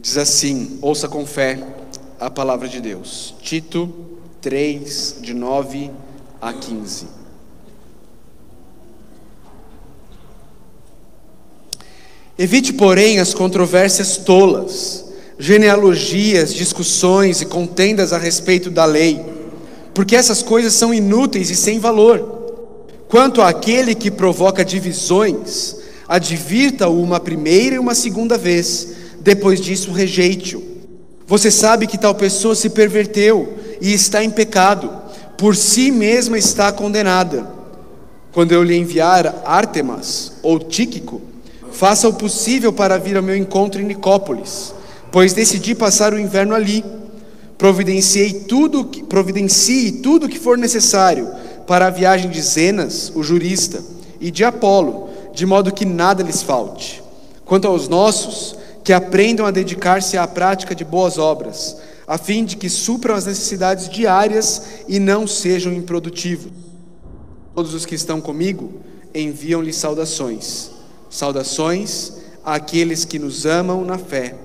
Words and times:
Diz 0.00 0.16
assim: 0.16 0.78
ouça 0.80 1.08
com 1.08 1.26
fé 1.26 1.62
a 2.18 2.30
palavra 2.30 2.68
de 2.68 2.80
Deus. 2.80 3.34
Tito 3.42 3.92
3, 4.40 5.16
de 5.20 5.34
9 5.34 5.90
a 6.40 6.52
15. 6.52 7.06
Evite, 12.38 12.72
porém, 12.72 13.20
as 13.20 13.34
controvérsias 13.34 14.16
tolas, 14.16 15.04
genealogias, 15.38 16.54
discussões 16.54 17.42
e 17.42 17.46
contendas 17.46 18.14
a 18.14 18.18
respeito 18.18 18.70
da 18.70 18.86
lei, 18.86 19.22
porque 19.92 20.16
essas 20.16 20.42
coisas 20.42 20.72
são 20.72 20.94
inúteis 20.94 21.50
e 21.50 21.54
sem 21.54 21.78
valor. 21.78 22.38
Quanto 23.08 23.42
àquele 23.42 23.94
que 23.94 24.10
provoca 24.10 24.64
divisões, 24.64 25.76
advirta-o 26.08 27.02
uma 27.02 27.20
primeira 27.20 27.76
e 27.76 27.78
uma 27.78 27.94
segunda 27.94 28.38
vez, 28.38 28.99
depois 29.20 29.60
disso 29.60 29.92
rejeite-o. 29.92 30.62
Você 31.26 31.50
sabe 31.50 31.86
que 31.86 31.98
tal 31.98 32.14
pessoa 32.14 32.54
se 32.54 32.70
perverteu 32.70 33.56
e 33.80 33.92
está 33.92 34.24
em 34.24 34.30
pecado, 34.30 34.90
por 35.38 35.54
si 35.54 35.90
mesma 35.90 36.36
está 36.36 36.72
condenada. 36.72 37.46
Quando 38.32 38.52
eu 38.52 38.62
lhe 38.62 38.76
enviar 38.76 39.42
Artemas 39.44 40.32
ou 40.42 40.58
Tíquico, 40.58 41.20
faça 41.72 42.08
o 42.08 42.14
possível 42.14 42.72
para 42.72 42.98
vir 42.98 43.16
ao 43.16 43.22
meu 43.22 43.36
encontro 43.36 43.80
em 43.80 43.84
Nicópolis, 43.84 44.74
pois 45.10 45.32
decidi 45.32 45.74
passar 45.74 46.12
o 46.12 46.18
inverno 46.18 46.54
ali. 46.54 46.84
Providenciei 47.56 48.32
tudo, 48.32 48.84
providencie 49.08 49.92
tudo 49.92 50.26
o 50.26 50.28
que 50.28 50.38
for 50.38 50.56
necessário 50.56 51.28
para 51.66 51.86
a 51.86 51.90
viagem 51.90 52.30
de 52.30 52.40
Zenas, 52.40 53.12
o 53.14 53.22
jurista, 53.22 53.82
e 54.20 54.30
de 54.30 54.44
Apolo, 54.44 55.08
de 55.32 55.46
modo 55.46 55.72
que 55.72 55.84
nada 55.84 56.22
lhes 56.22 56.42
falte. 56.42 57.02
Quanto 57.44 57.68
aos 57.68 57.88
nossos, 57.88 58.56
que 58.84 58.92
aprendam 58.92 59.46
a 59.46 59.50
dedicar-se 59.50 60.16
à 60.16 60.26
prática 60.26 60.74
de 60.74 60.84
boas 60.84 61.18
obras, 61.18 61.76
a 62.06 62.18
fim 62.18 62.44
de 62.44 62.56
que 62.56 62.68
supram 62.68 63.14
as 63.14 63.26
necessidades 63.26 63.88
diárias 63.88 64.62
e 64.88 64.98
não 64.98 65.26
sejam 65.26 65.72
improdutivos. 65.72 66.52
Todos 67.54 67.74
os 67.74 67.84
que 67.84 67.94
estão 67.94 68.20
comigo 68.20 68.80
enviam-lhe 69.14 69.72
saudações. 69.72 70.70
Saudações 71.08 72.14
àqueles 72.44 73.04
que 73.04 73.18
nos 73.18 73.44
amam 73.44 73.84
na 73.84 73.98
fé. 73.98 74.36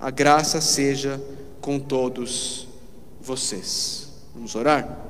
A 0.00 0.10
graça 0.10 0.60
seja 0.60 1.20
com 1.60 1.78
todos 1.78 2.68
vocês. 3.20 4.08
Vamos 4.34 4.54
orar? 4.54 5.06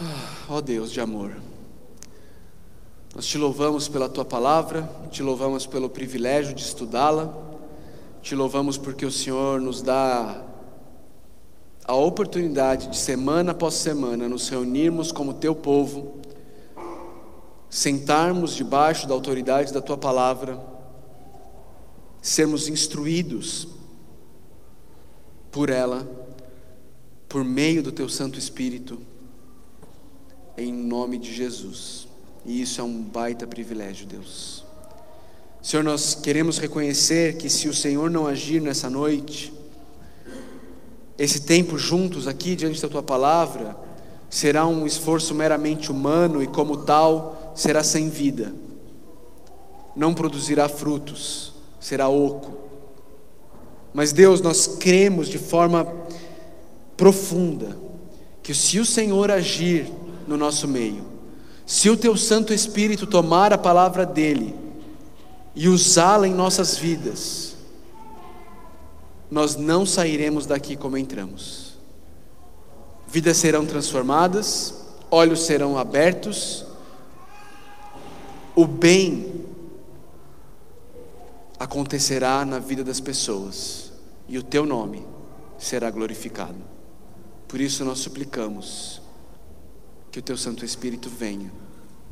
Ah, 0.00 0.46
ó 0.48 0.56
oh 0.56 0.62
Deus 0.62 0.92
de 0.92 1.00
amor. 1.00 1.47
Nós 3.18 3.26
te 3.26 3.36
louvamos 3.36 3.88
pela 3.88 4.08
tua 4.08 4.24
palavra, 4.24 4.88
te 5.10 5.24
louvamos 5.24 5.66
pelo 5.66 5.90
privilégio 5.90 6.54
de 6.54 6.62
estudá-la, 6.62 7.34
te 8.22 8.32
louvamos 8.36 8.78
porque 8.78 9.04
o 9.04 9.10
Senhor 9.10 9.60
nos 9.60 9.82
dá 9.82 10.46
a 11.84 11.94
oportunidade 11.96 12.86
de 12.86 12.96
semana 12.96 13.50
após 13.50 13.74
semana 13.74 14.28
nos 14.28 14.48
reunirmos 14.48 15.10
como 15.10 15.34
teu 15.34 15.52
povo, 15.52 16.20
sentarmos 17.68 18.54
debaixo 18.54 19.08
da 19.08 19.14
autoridade 19.14 19.72
da 19.72 19.80
tua 19.80 19.98
palavra, 19.98 20.56
sermos 22.22 22.68
instruídos 22.68 23.66
por 25.50 25.70
ela, 25.70 26.08
por 27.28 27.42
meio 27.42 27.82
do 27.82 27.90
teu 27.90 28.08
Santo 28.08 28.38
Espírito, 28.38 28.96
em 30.56 30.72
nome 30.72 31.18
de 31.18 31.34
Jesus. 31.34 32.07
E 32.48 32.62
isso 32.62 32.80
é 32.80 32.84
um 32.84 33.02
baita 33.02 33.46
privilégio, 33.46 34.06
Deus. 34.06 34.64
Senhor, 35.60 35.82
nós 35.82 36.14
queremos 36.14 36.56
reconhecer 36.56 37.36
que 37.36 37.50
se 37.50 37.68
o 37.68 37.74
Senhor 37.74 38.10
não 38.10 38.26
agir 38.26 38.62
nessa 38.62 38.88
noite, 38.88 39.52
esse 41.18 41.40
tempo 41.40 41.76
juntos 41.76 42.26
aqui 42.26 42.56
diante 42.56 42.80
da 42.80 42.88
tua 42.88 43.02
palavra 43.02 43.76
será 44.30 44.66
um 44.66 44.86
esforço 44.86 45.34
meramente 45.34 45.92
humano 45.92 46.42
e, 46.42 46.46
como 46.46 46.78
tal, 46.78 47.52
será 47.54 47.84
sem 47.84 48.08
vida, 48.08 48.54
não 49.94 50.14
produzirá 50.14 50.70
frutos, 50.70 51.52
será 51.78 52.08
oco. 52.08 52.56
Mas, 53.92 54.10
Deus, 54.10 54.40
nós 54.40 54.66
cremos 54.66 55.28
de 55.28 55.36
forma 55.38 55.86
profunda 56.96 57.76
que 58.42 58.54
se 58.54 58.78
o 58.78 58.86
Senhor 58.86 59.30
agir 59.30 59.92
no 60.26 60.38
nosso 60.38 60.66
meio, 60.66 61.07
se 61.68 61.90
o 61.90 61.98
teu 61.98 62.16
Santo 62.16 62.54
Espírito 62.54 63.06
tomar 63.06 63.52
a 63.52 63.58
palavra 63.58 64.06
dele 64.06 64.54
e 65.54 65.68
usá-la 65.68 66.26
em 66.26 66.32
nossas 66.32 66.78
vidas, 66.78 67.56
nós 69.30 69.54
não 69.54 69.84
sairemos 69.84 70.46
daqui 70.46 70.76
como 70.76 70.96
entramos. 70.96 71.74
Vidas 73.06 73.36
serão 73.36 73.66
transformadas, 73.66 74.82
olhos 75.10 75.44
serão 75.44 75.76
abertos, 75.76 76.64
o 78.56 78.66
bem 78.66 79.44
acontecerá 81.60 82.46
na 82.46 82.58
vida 82.58 82.82
das 82.82 82.98
pessoas 82.98 83.92
e 84.26 84.38
o 84.38 84.42
teu 84.42 84.64
nome 84.64 85.04
será 85.58 85.90
glorificado. 85.90 86.64
Por 87.46 87.60
isso 87.60 87.84
nós 87.84 87.98
suplicamos 87.98 88.97
que 90.10 90.18
o 90.18 90.22
teu 90.22 90.36
Santo 90.36 90.64
Espírito 90.64 91.08
venha 91.08 91.50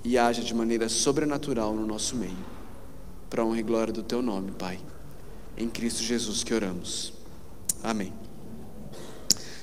e 0.05 0.17
haja 0.17 0.43
de 0.43 0.55
maneira 0.55 0.89
sobrenatural 0.89 1.75
no 1.75 1.87
nosso 1.87 2.15
meio, 2.17 2.37
para 3.29 3.45
honra 3.45 3.59
e 3.59 3.63
glória 3.63 3.93
do 3.93 4.03
teu 4.03 4.23
nome, 4.23 4.53
Pai. 4.53 4.79
Em 5.57 5.69
Cristo 5.69 6.03
Jesus 6.03 6.45
que 6.45 6.55
oramos. 6.55 7.13
Amém. 7.83 8.13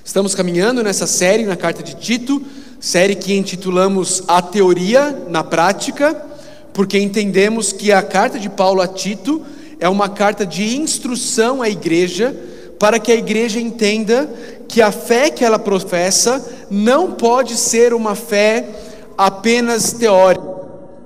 Estamos 0.04 0.36
caminhando 0.36 0.84
nessa 0.84 1.08
série 1.08 1.46
na 1.46 1.56
carta 1.56 1.82
de 1.82 1.96
Tito, 1.96 2.44
série 2.80 3.16
que 3.16 3.34
intitulamos 3.34 4.24
A 4.28 4.42
Teoria 4.42 5.12
na 5.30 5.44
Prática, 5.44 6.14
porque 6.74 7.00
entendemos 7.00 7.72
que 7.72 7.92
a 7.92 8.02
carta 8.02 8.38
de 8.38 8.50
Paulo 8.50 8.82
a 8.82 8.88
Tito 8.88 9.42
é 9.80 9.88
uma 9.88 10.10
carta 10.10 10.46
de 10.46 10.76
instrução 10.76 11.62
à 11.62 11.70
igreja, 11.70 12.36
para 12.84 13.00
que 13.00 13.14
a 13.14 13.16
igreja 13.16 13.62
entenda 13.62 14.30
que 14.68 14.82
a 14.82 14.92
fé 14.92 15.30
que 15.30 15.46
ela 15.46 15.58
professa 15.58 16.46
não 16.70 17.14
pode 17.14 17.56
ser 17.56 17.94
uma 17.94 18.14
fé 18.14 18.66
apenas 19.18 19.94
teórica. 19.94 20.44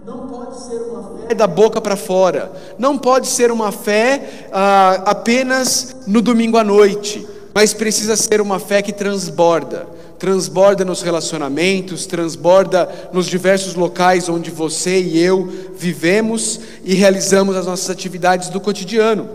Não 0.04 0.28
pode 0.28 0.60
ser 0.60 0.82
uma 0.82 1.28
fé 1.28 1.36
da 1.36 1.46
boca 1.46 1.80
para 1.80 1.96
fora. 1.96 2.52
Não 2.80 2.98
pode 2.98 3.28
ser 3.28 3.52
uma 3.52 3.72
fé 3.72 4.48
ah, 4.52 5.04
apenas 5.06 5.96
no 6.08 6.20
domingo 6.20 6.58
à 6.58 6.64
noite. 6.64 7.28
Mas 7.54 7.76
precisa 7.76 8.16
ser 8.16 8.42
uma 8.42 8.58
fé 8.58 8.82
que 8.82 8.92
transborda. 8.92 9.86
Transborda 10.20 10.84
nos 10.84 11.02
relacionamentos, 11.02 12.06
transborda 12.06 13.10
nos 13.14 13.28
diversos 13.28 13.76
locais 13.76 14.28
onde 14.28 14.50
você 14.50 15.00
e 15.00 15.20
eu 15.20 15.48
vivemos 15.78 16.60
e 16.84 16.96
realizamos 16.96 17.56
as 17.56 17.66
nossas 17.66 17.90
atividades 17.90 18.50
do 18.50 18.60
cotidiano. 18.60 19.30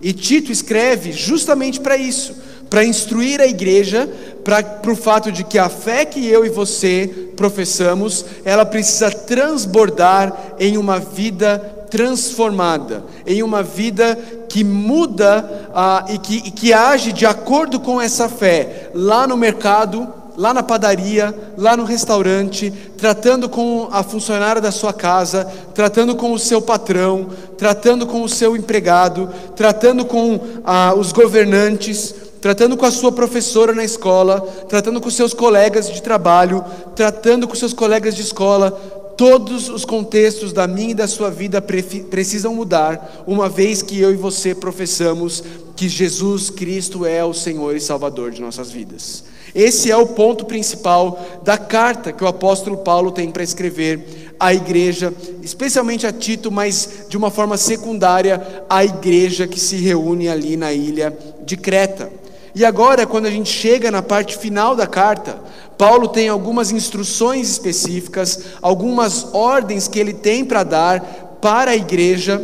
E 0.00 0.12
Tito 0.12 0.52
escreve 0.52 1.12
justamente 1.12 1.80
para 1.80 1.96
isso 1.96 2.34
para 2.68 2.84
instruir 2.84 3.40
a 3.40 3.46
igreja 3.46 4.08
para 4.44 4.92
o 4.92 4.96
fato 4.96 5.30
de 5.32 5.44
que 5.44 5.58
a 5.58 5.68
fé 5.68 6.04
que 6.04 6.26
eu 6.26 6.44
e 6.44 6.48
você 6.48 7.30
professamos, 7.36 8.24
ela 8.44 8.64
precisa 8.64 9.10
transbordar 9.10 10.54
em 10.58 10.76
uma 10.76 10.98
vida 10.98 11.58
transformada, 11.90 13.04
em 13.26 13.42
uma 13.42 13.62
vida 13.62 14.18
que 14.48 14.64
muda 14.64 15.68
ah, 15.74 16.04
e, 16.08 16.18
que, 16.18 16.36
e 16.36 16.50
que 16.50 16.72
age 16.72 17.12
de 17.12 17.26
acordo 17.26 17.80
com 17.80 18.00
essa 18.00 18.28
fé, 18.28 18.90
lá 18.94 19.26
no 19.26 19.36
mercado, 19.36 20.12
lá 20.38 20.54
na 20.54 20.62
padaria, 20.62 21.34
lá 21.56 21.76
no 21.76 21.82
restaurante, 21.82 22.72
tratando 22.96 23.48
com 23.48 23.88
a 23.90 24.04
funcionária 24.04 24.62
da 24.62 24.70
sua 24.70 24.92
casa, 24.92 25.44
tratando 25.74 26.14
com 26.14 26.32
o 26.32 26.38
seu 26.38 26.62
patrão, 26.62 27.26
tratando 27.56 28.06
com 28.06 28.22
o 28.22 28.28
seu 28.28 28.56
empregado, 28.56 29.28
tratando 29.56 30.04
com 30.04 30.38
ah, 30.64 30.94
os 30.96 31.10
governantes 31.10 32.14
tratando 32.40 32.76
com 32.76 32.86
a 32.86 32.90
sua 32.92 33.10
professora 33.10 33.72
na 33.72 33.82
escola, 33.82 34.40
tratando 34.68 35.00
com 35.00 35.10
seus 35.10 35.34
colegas 35.34 35.90
de 35.92 36.00
trabalho, 36.00 36.64
tratando 36.94 37.48
com 37.48 37.54
seus 37.56 37.72
colegas 37.72 38.14
de 38.14 38.22
escola, 38.22 38.70
todos 39.16 39.68
os 39.68 39.84
contextos 39.84 40.52
da 40.52 40.68
minha 40.68 40.92
e 40.92 40.94
da 40.94 41.08
sua 41.08 41.28
vida 41.28 41.60
precisam 41.60 42.54
mudar, 42.54 43.24
uma 43.26 43.48
vez 43.48 43.82
que 43.82 43.98
eu 44.00 44.12
e 44.12 44.16
você 44.16 44.54
professamos 44.54 45.42
que 45.74 45.88
Jesus 45.88 46.48
Cristo 46.48 47.04
é 47.04 47.24
o 47.24 47.34
Senhor 47.34 47.74
e 47.74 47.80
Salvador 47.80 48.30
de 48.30 48.40
nossas 48.40 48.70
vidas. 48.70 49.24
Esse 49.58 49.90
é 49.90 49.96
o 49.96 50.06
ponto 50.06 50.44
principal 50.44 51.20
da 51.42 51.58
carta 51.58 52.12
que 52.12 52.22
o 52.22 52.28
apóstolo 52.28 52.76
Paulo 52.76 53.10
tem 53.10 53.28
para 53.28 53.42
escrever 53.42 54.32
à 54.38 54.54
igreja, 54.54 55.12
especialmente 55.42 56.06
a 56.06 56.12
Tito, 56.12 56.48
mas 56.48 57.06
de 57.08 57.16
uma 57.16 57.28
forma 57.28 57.56
secundária 57.56 58.64
à 58.70 58.84
igreja 58.84 59.48
que 59.48 59.58
se 59.58 59.74
reúne 59.74 60.28
ali 60.28 60.56
na 60.56 60.72
ilha 60.72 61.12
de 61.44 61.56
Creta. 61.56 62.08
E 62.54 62.64
agora, 62.64 63.04
quando 63.04 63.26
a 63.26 63.32
gente 63.32 63.50
chega 63.50 63.90
na 63.90 64.00
parte 64.00 64.38
final 64.38 64.76
da 64.76 64.86
carta, 64.86 65.40
Paulo 65.76 66.06
tem 66.06 66.28
algumas 66.28 66.70
instruções 66.70 67.50
específicas, 67.50 68.40
algumas 68.62 69.34
ordens 69.34 69.88
que 69.88 69.98
ele 69.98 70.12
tem 70.12 70.44
para 70.44 70.62
dar 70.62 71.38
para 71.40 71.72
a 71.72 71.76
igreja. 71.76 72.40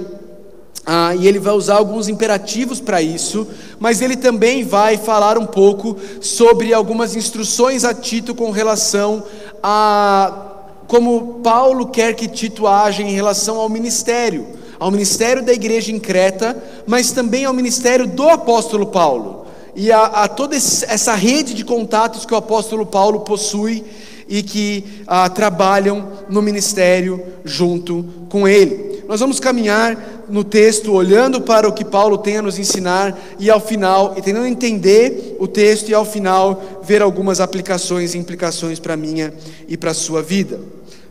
Ah, 0.86 1.14
e 1.14 1.26
ele 1.26 1.38
vai 1.38 1.54
usar 1.54 1.76
alguns 1.76 2.08
imperativos 2.08 2.78
para 2.78 3.00
isso, 3.00 3.46
mas 3.78 4.02
ele 4.02 4.16
também 4.16 4.64
vai 4.64 4.98
falar 4.98 5.38
um 5.38 5.46
pouco 5.46 5.96
sobre 6.20 6.75
algumas 6.75 7.16
instruções 7.16 7.84
a 7.84 7.94
Tito 7.94 8.34
com 8.34 8.50
relação 8.50 9.25
a 9.62 10.50
como 10.86 11.40
Paulo 11.42 11.86
quer 11.86 12.14
que 12.14 12.28
Tito 12.28 12.66
age 12.66 13.02
em 13.02 13.12
relação 13.12 13.58
ao 13.58 13.70
ministério, 13.70 14.46
ao 14.78 14.90
ministério 14.90 15.42
da 15.42 15.52
igreja 15.52 15.90
em 15.90 15.98
Creta, 15.98 16.62
mas 16.87 17.10
também 17.10 17.46
ao 17.46 17.54
ministério 17.54 18.06
do 18.06 18.28
apóstolo 18.28 18.87
Paulo 18.87 19.46
e 19.75 19.90
a, 19.90 20.04
a 20.04 20.28
toda 20.28 20.54
essa 20.54 21.14
rede 21.14 21.54
de 21.54 21.64
contatos 21.64 22.25
que 22.25 22.34
o 22.34 22.37
apóstolo 22.37 22.87
Paulo 22.87 23.20
possui 23.20 23.84
e 24.28 24.42
que 24.42 25.02
ah, 25.06 25.28
trabalham 25.28 26.08
no 26.28 26.40
ministério 26.40 27.22
junto 27.44 28.04
com 28.28 28.46
ele. 28.46 28.94
Nós 29.06 29.20
vamos 29.20 29.38
caminhar 29.38 30.24
no 30.28 30.42
texto 30.42 30.92
olhando 30.92 31.40
para 31.40 31.68
o 31.68 31.72
que 31.72 31.84
Paulo 31.84 32.18
tem 32.18 32.38
a 32.38 32.42
nos 32.42 32.58
ensinar 32.58 33.18
e 33.38 33.50
ao 33.50 33.60
final, 33.60 34.14
e 34.16 34.22
tentando 34.22 34.46
entender 34.46 35.36
o 35.38 35.46
texto 35.46 35.88
e 35.88 35.94
ao 35.94 36.04
final 36.04 36.80
ver 36.82 37.02
algumas 37.02 37.40
aplicações 37.40 38.14
e 38.14 38.18
implicações 38.18 38.78
para 38.78 38.94
a 38.94 38.96
minha 38.96 39.32
e 39.68 39.76
para 39.76 39.90
a 39.90 39.94
sua 39.94 40.22
vida. 40.22 40.60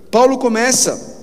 Paulo 0.09 0.37
começa 0.37 1.13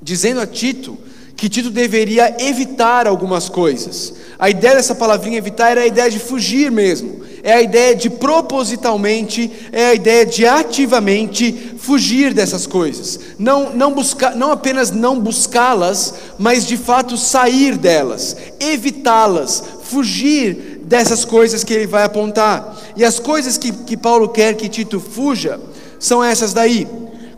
dizendo 0.00 0.40
a 0.40 0.46
Tito 0.46 0.98
que 1.36 1.48
Tito 1.48 1.70
deveria 1.70 2.36
evitar 2.38 3.06
algumas 3.06 3.48
coisas. 3.48 4.14
A 4.38 4.48
ideia 4.48 4.76
dessa 4.76 4.94
palavrinha 4.94 5.38
evitar 5.38 5.72
era 5.72 5.80
a 5.80 5.86
ideia 5.86 6.10
de 6.10 6.18
fugir 6.18 6.70
mesmo, 6.70 7.20
é 7.42 7.54
a 7.54 7.62
ideia 7.62 7.94
de 7.94 8.08
propositalmente, 8.08 9.50
é 9.72 9.86
a 9.86 9.94
ideia 9.94 10.24
de 10.24 10.46
ativamente 10.46 11.74
fugir 11.76 12.32
dessas 12.32 12.66
coisas. 12.66 13.18
Não, 13.36 13.74
não, 13.74 13.92
buscar, 13.92 14.36
não 14.36 14.52
apenas 14.52 14.92
não 14.92 15.18
buscá-las, 15.18 16.14
mas 16.38 16.64
de 16.64 16.76
fato 16.76 17.16
sair 17.16 17.76
delas, 17.76 18.36
evitá-las, 18.60 19.62
fugir 19.82 20.80
dessas 20.84 21.24
coisas 21.24 21.64
que 21.64 21.74
ele 21.74 21.86
vai 21.86 22.04
apontar. 22.04 22.78
E 22.96 23.04
as 23.04 23.18
coisas 23.18 23.58
que, 23.58 23.72
que 23.72 23.96
Paulo 23.96 24.28
quer 24.28 24.54
que 24.54 24.68
Tito 24.68 25.00
fuja 25.00 25.58
são 25.98 26.22
essas 26.22 26.52
daí: 26.52 26.86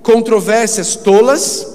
controvérsias 0.03 0.97
tolas, 0.97 1.67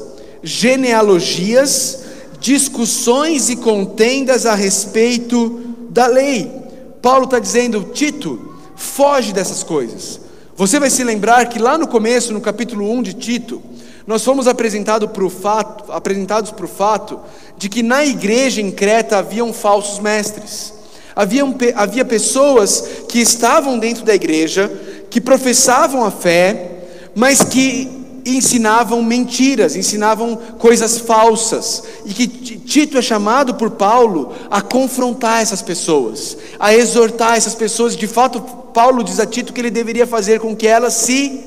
genealogias, 0.44 2.00
discussões 2.40 3.50
e 3.50 3.56
contendas 3.56 4.46
a 4.46 4.54
respeito 4.54 5.62
da 5.90 6.06
lei. 6.06 6.59
Paulo 7.02 7.26
está 7.26 7.40
dizendo, 7.40 7.90
Tito, 7.94 8.56
foge 8.76 9.34
dessas 9.34 9.64
coisas. 9.64 10.20
Você 10.56 10.80
vai 10.80 10.90
se 10.90 11.04
lembrar 11.04 11.48
que 11.48 11.60
lá 11.60 11.78
no 11.78 11.88
começo, 11.88 12.34
no 12.34 12.42
capítulo 12.42 12.92
1 12.92 13.02
de 13.02 13.14
Tito, 13.14 13.62
nós 14.06 14.24
fomos 14.24 14.48
apresentado 14.48 15.08
fato, 15.30 15.92
apresentados 15.92 16.52
para 16.52 16.66
o 16.66 16.68
fato 16.68 17.20
de 17.58 17.70
que 17.70 17.84
na 17.84 18.04
igreja 18.04 18.60
em 18.60 18.72
Creta 18.72 19.20
haviam 19.20 19.54
falsos 19.54 20.00
mestres. 20.00 20.74
Havia, 21.16 21.44
havia 21.76 22.04
pessoas 22.04 22.84
que 23.08 23.20
estavam 23.20 23.78
dentro 23.78 24.04
da 24.04 24.16
igreja, 24.16 24.72
que 25.10 25.22
professavam 25.22 26.04
a 26.04 26.12
fé, 26.12 26.86
mas 27.14 27.44
que 27.44 27.99
ensinavam 28.26 29.02
mentiras, 29.02 29.76
ensinavam 29.76 30.36
coisas 30.58 30.98
falsas, 31.00 31.84
e 32.06 32.14
que 32.14 32.28
Tito 32.28 32.98
é 32.98 33.02
chamado 33.02 33.56
por 33.56 33.72
Paulo 33.72 34.34
a 34.50 34.62
confrontar 34.62 35.42
essas 35.42 35.62
pessoas, 35.62 36.38
a 36.60 36.74
exortar 36.74 37.36
essas 37.36 37.56
pessoas. 37.56 37.96
De 37.96 38.08
fato, 38.08 38.42
Paulo 38.42 39.04
diz 39.04 39.20
a 39.20 39.26
Tito 39.26 39.54
que 39.54 39.62
ele 39.62 39.72
deveria 39.72 40.06
fazer 40.06 40.40
com 40.40 40.56
que 40.56 40.68
elas 40.68 40.94
se 40.94 41.44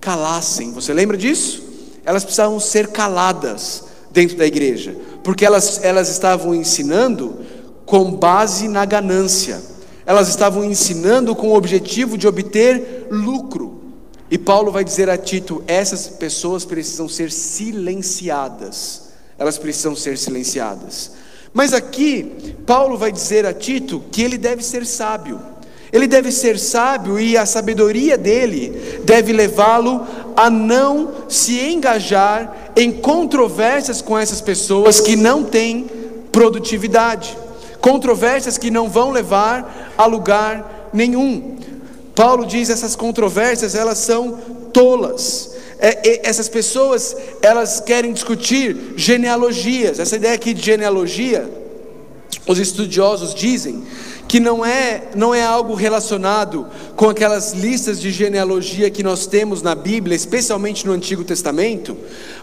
calassem. 0.00 0.72
Você 0.72 0.92
lembra 0.92 1.16
disso? 1.16 1.62
Elas 2.04 2.24
precisavam 2.24 2.58
ser 2.58 2.88
caladas 2.88 3.84
dentro 4.10 4.36
da 4.36 4.46
igreja, 4.46 4.96
porque 5.22 5.44
elas, 5.44 5.82
elas 5.82 6.08
estavam 6.08 6.54
ensinando 6.54 7.38
com 7.86 8.12
base 8.12 8.68
na 8.68 8.84
ganância, 8.84 9.62
elas 10.04 10.28
estavam 10.28 10.64
ensinando 10.64 11.34
com 11.34 11.48
o 11.48 11.56
objetivo 11.56 12.18
de 12.18 12.26
obter 12.26 13.06
lucro. 13.10 13.81
E 14.32 14.38
Paulo 14.38 14.72
vai 14.72 14.82
dizer 14.82 15.10
a 15.10 15.18
Tito: 15.18 15.62
essas 15.66 16.08
pessoas 16.08 16.64
precisam 16.64 17.06
ser 17.06 17.30
silenciadas. 17.30 19.10
Elas 19.38 19.58
precisam 19.58 19.94
ser 19.94 20.16
silenciadas. 20.16 21.10
Mas 21.52 21.74
aqui, 21.74 22.54
Paulo 22.64 22.96
vai 22.96 23.12
dizer 23.12 23.44
a 23.44 23.52
Tito 23.52 24.02
que 24.10 24.22
ele 24.22 24.38
deve 24.38 24.64
ser 24.64 24.86
sábio. 24.86 25.38
Ele 25.92 26.06
deve 26.06 26.32
ser 26.32 26.58
sábio 26.58 27.20
e 27.20 27.36
a 27.36 27.44
sabedoria 27.44 28.16
dele 28.16 29.02
deve 29.04 29.34
levá-lo 29.34 30.06
a 30.34 30.48
não 30.48 31.12
se 31.28 31.60
engajar 31.60 32.72
em 32.74 32.90
controvérsias 32.90 34.00
com 34.00 34.18
essas 34.18 34.40
pessoas 34.40 34.98
que 34.98 35.14
não 35.14 35.44
têm 35.44 35.84
produtividade, 36.32 37.36
controvérsias 37.82 38.56
que 38.56 38.70
não 38.70 38.88
vão 38.88 39.10
levar 39.10 39.92
a 39.98 40.06
lugar 40.06 40.88
nenhum. 40.90 41.58
Paulo 42.14 42.46
diz 42.46 42.68
essas 42.70 42.94
controvérsias 42.94 43.74
elas 43.74 43.98
são 43.98 44.38
tolas. 44.72 45.52
É, 45.78 46.28
essas 46.28 46.48
pessoas 46.48 47.16
elas 47.40 47.80
querem 47.80 48.12
discutir 48.12 48.94
genealogias. 48.96 49.98
Essa 49.98 50.16
ideia 50.16 50.34
aqui 50.34 50.54
de 50.54 50.62
genealogia, 50.62 51.50
os 52.46 52.58
estudiosos 52.58 53.34
dizem 53.34 53.82
que 54.28 54.38
não 54.38 54.64
é 54.64 55.10
não 55.14 55.34
é 55.34 55.42
algo 55.42 55.74
relacionado 55.74 56.66
com 56.96 57.08
aquelas 57.08 57.52
listas 57.52 58.00
de 58.00 58.10
genealogia 58.10 58.90
que 58.90 59.02
nós 59.02 59.26
temos 59.26 59.60
na 59.60 59.74
Bíblia, 59.74 60.14
especialmente 60.14 60.86
no 60.86 60.92
Antigo 60.92 61.24
Testamento, 61.24 61.96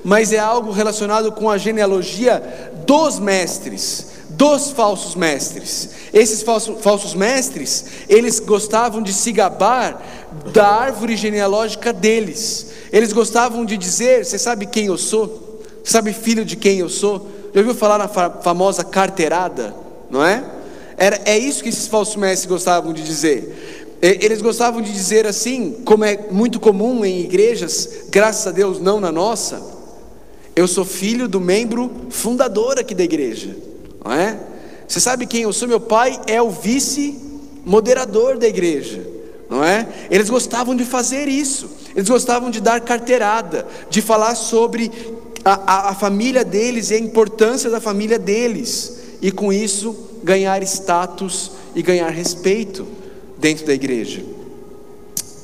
mas 0.03 0.33
é 0.33 0.39
algo 0.39 0.71
relacionado 0.71 1.31
com 1.31 1.49
a 1.49 1.57
genealogia 1.57 2.71
dos 2.85 3.19
mestres 3.19 4.18
dos 4.39 4.71
falsos 4.71 5.15
mestres. 5.15 5.89
Esses 6.13 6.41
falsos, 6.41 6.81
falsos 6.81 7.13
mestres, 7.13 7.85
eles 8.07 8.39
gostavam 8.39 9.03
de 9.03 9.11
se 9.11 9.33
gabar 9.33 10.01
da 10.53 10.65
árvore 10.65 11.17
genealógica 11.17 11.91
deles. 11.91 12.67
Eles 12.89 13.11
gostavam 13.11 13.65
de 13.65 13.75
dizer: 13.75 14.25
Você 14.25 14.39
sabe 14.39 14.65
quem 14.65 14.85
eu 14.85 14.97
sou? 14.97 15.61
Você 15.83 15.91
sabe 15.91 16.13
filho 16.13 16.45
de 16.45 16.55
quem 16.55 16.79
eu 16.79 16.87
sou? 16.87 17.27
Já 17.53 17.59
ouviu 17.59 17.75
falar 17.75 17.97
na 17.97 18.07
famosa 18.07 18.81
carteirada? 18.81 19.75
Não 20.09 20.25
é? 20.25 20.41
Era, 20.97 21.19
é 21.25 21.37
isso 21.37 21.61
que 21.61 21.67
esses 21.67 21.87
falsos 21.87 22.15
mestres 22.15 22.49
gostavam 22.49 22.93
de 22.93 23.03
dizer. 23.03 23.97
Eles 24.01 24.41
gostavam 24.41 24.81
de 24.81 24.93
dizer 24.93 25.27
assim, 25.27 25.81
como 25.83 26.05
é 26.05 26.17
muito 26.31 26.57
comum 26.61 27.03
em 27.03 27.19
igrejas, 27.19 28.05
graças 28.09 28.47
a 28.47 28.51
Deus 28.51 28.79
não 28.79 29.01
na 29.01 29.11
nossa. 29.11 29.61
Eu 30.55 30.65
sou 30.69 30.85
filho 30.85 31.27
do 31.27 31.41
membro 31.41 31.91
fundador 32.09 32.79
aqui 32.79 32.95
da 32.95 33.03
igreja 33.03 33.68
não 34.03 34.11
é? 34.11 34.39
Você 34.87 34.99
sabe 34.99 35.25
quem 35.25 35.43
eu 35.43 35.53
sou? 35.53 35.67
Meu 35.67 35.79
pai 35.79 36.19
é 36.27 36.41
o 36.41 36.49
vice-moderador 36.49 38.37
da 38.37 38.47
igreja, 38.47 39.05
não 39.49 39.63
é? 39.63 39.87
Eles 40.09 40.29
gostavam 40.29 40.75
de 40.75 40.83
fazer 40.83 41.27
isso, 41.27 41.69
eles 41.95 42.09
gostavam 42.09 42.49
de 42.49 42.59
dar 42.59 42.81
carteirada, 42.81 43.67
de 43.89 44.01
falar 44.01 44.35
sobre 44.35 44.91
a, 45.45 45.53
a, 45.53 45.89
a 45.89 45.95
família 45.95 46.43
deles 46.43 46.89
e 46.89 46.95
a 46.95 46.99
importância 46.99 47.69
da 47.69 47.79
família 47.79 48.17
deles, 48.17 48.97
e 49.21 49.31
com 49.31 49.53
isso 49.53 49.95
ganhar 50.23 50.61
status 50.63 51.51
e 51.75 51.81
ganhar 51.81 52.09
respeito 52.09 52.87
dentro 53.37 53.65
da 53.65 53.73
igreja. 53.73 54.23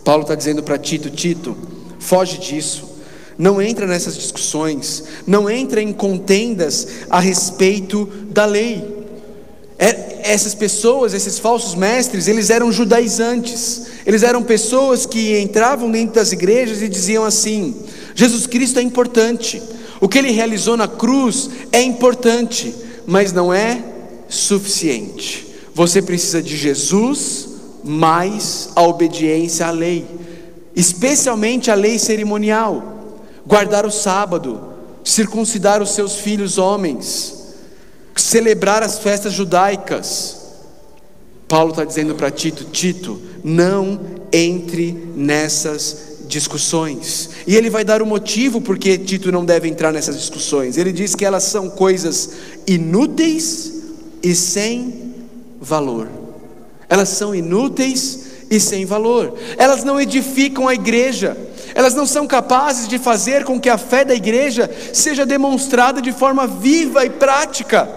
Paulo 0.04 0.24
está 0.24 0.36
dizendo 0.36 0.64
para 0.64 0.78
Tito: 0.78 1.10
Tito, 1.10 1.56
foge 2.00 2.38
disso 2.38 2.95
não 3.38 3.62
entra 3.62 3.86
nessas 3.86 4.16
discussões, 4.16 5.04
não 5.28 5.50
entra 5.50 5.82
em 5.82 5.92
contendas 5.92 6.88
a 7.10 7.20
respeito 7.20 8.06
da 8.30 8.46
lei. 8.46 9.06
É, 9.78 10.22
essas 10.24 10.56
pessoas, 10.56 11.14
esses 11.14 11.38
falsos 11.38 11.76
mestres, 11.76 12.28
eles 12.28 12.50
eram 12.50 12.72
judaizantes, 12.72 13.88
eles 14.06 14.24
eram 14.24 14.42
pessoas 14.42 15.06
que 15.06 15.38
entravam 15.40 15.92
dentro 15.92 16.16
das 16.16 16.32
igrejas 16.32 16.82
e 16.82 16.88
diziam 16.88 17.26
assim: 17.26 17.76
Jesus 18.14 18.48
Cristo 18.48 18.80
é 18.80 18.82
importante, 18.82 19.62
o 20.00 20.08
que 20.08 20.18
ele 20.18 20.32
realizou 20.32 20.78
na 20.78 20.88
cruz 20.88 21.50
é 21.74 21.82
importante, 21.82 22.74
mas 23.06 23.34
não 23.34 23.54
é 23.54 23.84
suficiente. 24.30 25.46
Você 25.74 26.02
precisa 26.02 26.42
de 26.42 26.56
Jesus 26.56 27.50
mais 27.84 28.70
a 28.76 28.82
obediência 28.82 29.68
à 29.68 29.72
lei, 29.72 30.06
especialmente 30.74 31.70
a 31.70 31.76
lei 31.76 32.00
cerimonial 32.00 32.95
guardar 33.46 33.86
o 33.86 33.92
sábado, 33.92 34.62
circuncidar 35.04 35.82
os 35.82 35.92
seus 35.92 36.16
filhos 36.16 36.58
homens, 36.58 37.54
celebrar 38.16 38.82
as 38.82 38.98
festas 39.00 39.34
judaicas. 39.34 40.38
Paulo 41.48 41.72
está 41.72 41.86
dizendo 41.86 42.16
para 42.16 42.32
Tito: 42.32 42.66
Tito, 42.66 43.22
não 43.44 44.00
entre 44.32 44.92
nessas 45.16 46.16
discussões. 46.28 47.30
E 47.46 47.56
ele 47.56 47.70
vai 47.70 47.84
dar 47.84 48.02
o 48.02 48.06
motivo 48.06 48.60
porque 48.60 48.98
Tito 48.98 49.32
não 49.32 49.46
deve 49.46 49.68
entrar 49.68 49.92
nessas 49.92 50.18
discussões. 50.18 50.78
Ele 50.78 50.92
diz 50.92 51.14
que 51.14 51.24
elas 51.24 51.44
são 51.44 51.70
coisas 51.70 52.32
inúteis 52.66 53.74
e 54.24 54.34
sem 54.34 55.14
valor. 55.62 56.10
Elas 56.90 57.10
são 57.10 57.34
inúteis 57.36 58.26
e 58.50 58.60
sem 58.60 58.86
valor. 58.86 59.36
Elas 59.58 59.84
não 59.84 60.02
edificam 60.02 60.68
a 60.68 60.74
igreja 60.74 61.38
elas 61.76 61.94
não 61.94 62.06
são 62.06 62.26
capazes 62.26 62.88
de 62.88 62.98
fazer 62.98 63.44
com 63.44 63.60
que 63.60 63.70
a 63.70 63.78
fé 63.78 64.06
da 64.06 64.16
igreja 64.16 64.72
seja 64.94 65.26
demonstrada 65.26 66.02
de 66.02 66.14
forma 66.14 66.48
viva 66.48 67.06
e 67.06 67.10
prática. 67.10 67.90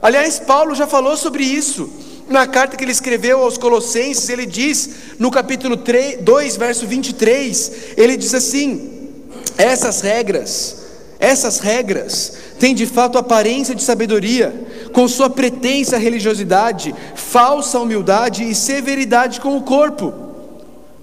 Aliás, 0.00 0.38
Paulo 0.38 0.72
já 0.72 0.86
falou 0.86 1.16
sobre 1.16 1.42
isso. 1.42 1.90
Na 2.28 2.46
carta 2.46 2.76
que 2.76 2.84
ele 2.84 2.92
escreveu 2.92 3.42
aos 3.42 3.58
Colossenses, 3.58 4.28
ele 4.28 4.46
diz, 4.46 4.88
no 5.18 5.32
capítulo 5.32 5.76
3, 5.76 6.22
2, 6.22 6.56
verso 6.56 6.86
23, 6.86 7.72
ele 7.96 8.16
diz 8.16 8.32
assim: 8.34 9.10
essas 9.58 10.00
regras, 10.00 10.76
essas 11.18 11.58
regras 11.58 12.34
têm 12.60 12.72
de 12.72 12.86
fato 12.86 13.18
aparência 13.18 13.74
de 13.74 13.82
sabedoria, 13.82 14.54
com 14.92 15.08
sua 15.08 15.28
pretensa 15.28 15.98
religiosidade, 15.98 16.94
falsa 17.16 17.80
humildade 17.80 18.48
e 18.48 18.54
severidade 18.54 19.40
com 19.40 19.56
o 19.56 19.62
corpo, 19.62 20.14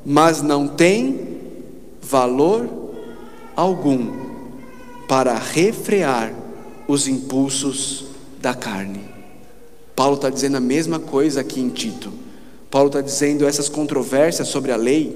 mas 0.05 0.41
não 0.41 0.65
têm 0.65 1.40
valor 2.11 2.69
algum 3.55 4.11
para 5.07 5.33
refrear 5.37 6.33
os 6.85 7.07
impulsos 7.07 8.05
da 8.41 8.53
carne. 8.53 8.99
Paulo 9.95 10.15
está 10.15 10.29
dizendo 10.29 10.57
a 10.57 10.59
mesma 10.59 10.99
coisa 10.99 11.39
aqui 11.39 11.61
em 11.61 11.69
Tito. 11.69 12.11
Paulo 12.69 12.87
está 12.87 12.99
dizendo 12.99 13.47
essas 13.47 13.69
controvérsias 13.69 14.49
sobre 14.49 14.73
a 14.73 14.75
lei, 14.75 15.15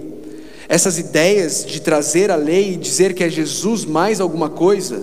essas 0.69 0.97
ideias 0.97 1.65
de 1.65 1.81
trazer 1.81 2.31
a 2.31 2.37
lei 2.37 2.73
e 2.73 2.77
dizer 2.77 3.13
que 3.13 3.25
é 3.25 3.29
Jesus 3.29 3.83
mais 3.83 4.21
alguma 4.21 4.49
coisa, 4.49 5.01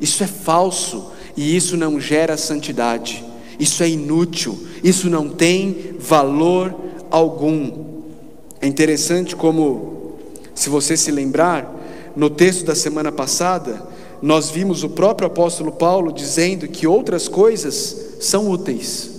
isso 0.00 0.24
é 0.24 0.26
falso 0.26 1.12
e 1.36 1.56
isso 1.56 1.76
não 1.76 2.00
gera 2.00 2.36
santidade, 2.36 3.24
isso 3.58 3.84
é 3.84 3.88
inútil, 3.88 4.58
isso 4.82 5.08
não 5.08 5.28
tem 5.28 5.94
valor 5.98 6.74
algum. 7.08 8.02
É 8.60 8.66
interessante 8.66 9.36
como 9.36 9.99
se 10.60 10.68
você 10.68 10.94
se 10.94 11.10
lembrar, 11.10 11.74
no 12.14 12.28
texto 12.28 12.66
da 12.66 12.74
semana 12.74 13.10
passada, 13.10 13.82
nós 14.20 14.50
vimos 14.50 14.82
o 14.84 14.90
próprio 14.90 15.26
apóstolo 15.26 15.72
Paulo 15.72 16.12
dizendo 16.12 16.68
que 16.68 16.86
outras 16.86 17.28
coisas 17.28 18.16
são 18.20 18.50
úteis. 18.50 19.10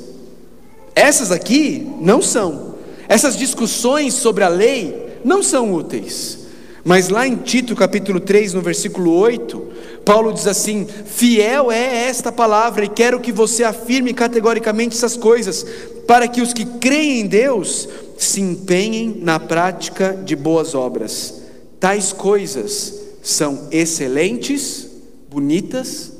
Essas 0.93 1.31
aqui 1.31 1.91
não 1.99 2.21
são. 2.21 2.75
Essas 3.09 3.35
discussões 3.35 4.13
sobre 4.13 4.43
a 4.43 4.47
lei 4.47 5.17
não 5.25 5.41
são 5.41 5.73
úteis. 5.73 6.37
Mas 6.83 7.09
lá 7.09 7.27
em 7.27 7.35
Tito 7.35 7.75
capítulo 7.75 8.19
3, 8.19 8.53
no 8.53 8.61
versículo 8.61 9.11
8, 9.17 9.67
Paulo 10.05 10.31
diz 10.31 10.45
assim: 10.45 10.85
Fiel 10.85 11.71
é 11.71 12.07
esta 12.07 12.31
palavra, 12.31 12.85
e 12.85 12.89
quero 12.89 13.19
que 13.19 13.31
você 13.31 13.63
afirme 13.63 14.13
categoricamente 14.13 14.95
essas 14.95 15.17
coisas, 15.17 15.65
para 16.11 16.27
que 16.27 16.41
os 16.41 16.51
que 16.51 16.65
creem 16.65 17.21
em 17.21 17.25
Deus 17.25 17.87
se 18.17 18.41
empenhem 18.41 19.15
na 19.21 19.39
prática 19.39 20.11
de 20.11 20.35
boas 20.35 20.75
obras. 20.75 21.41
Tais 21.79 22.11
coisas 22.11 23.01
são 23.23 23.69
excelentes, 23.71 24.89
bonitas 25.29 26.11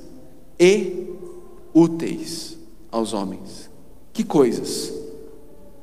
e 0.57 1.07
úteis 1.73 2.57
aos 2.89 3.11
homens. 3.11 3.69
Que 4.13 4.23
coisas? 4.23 4.93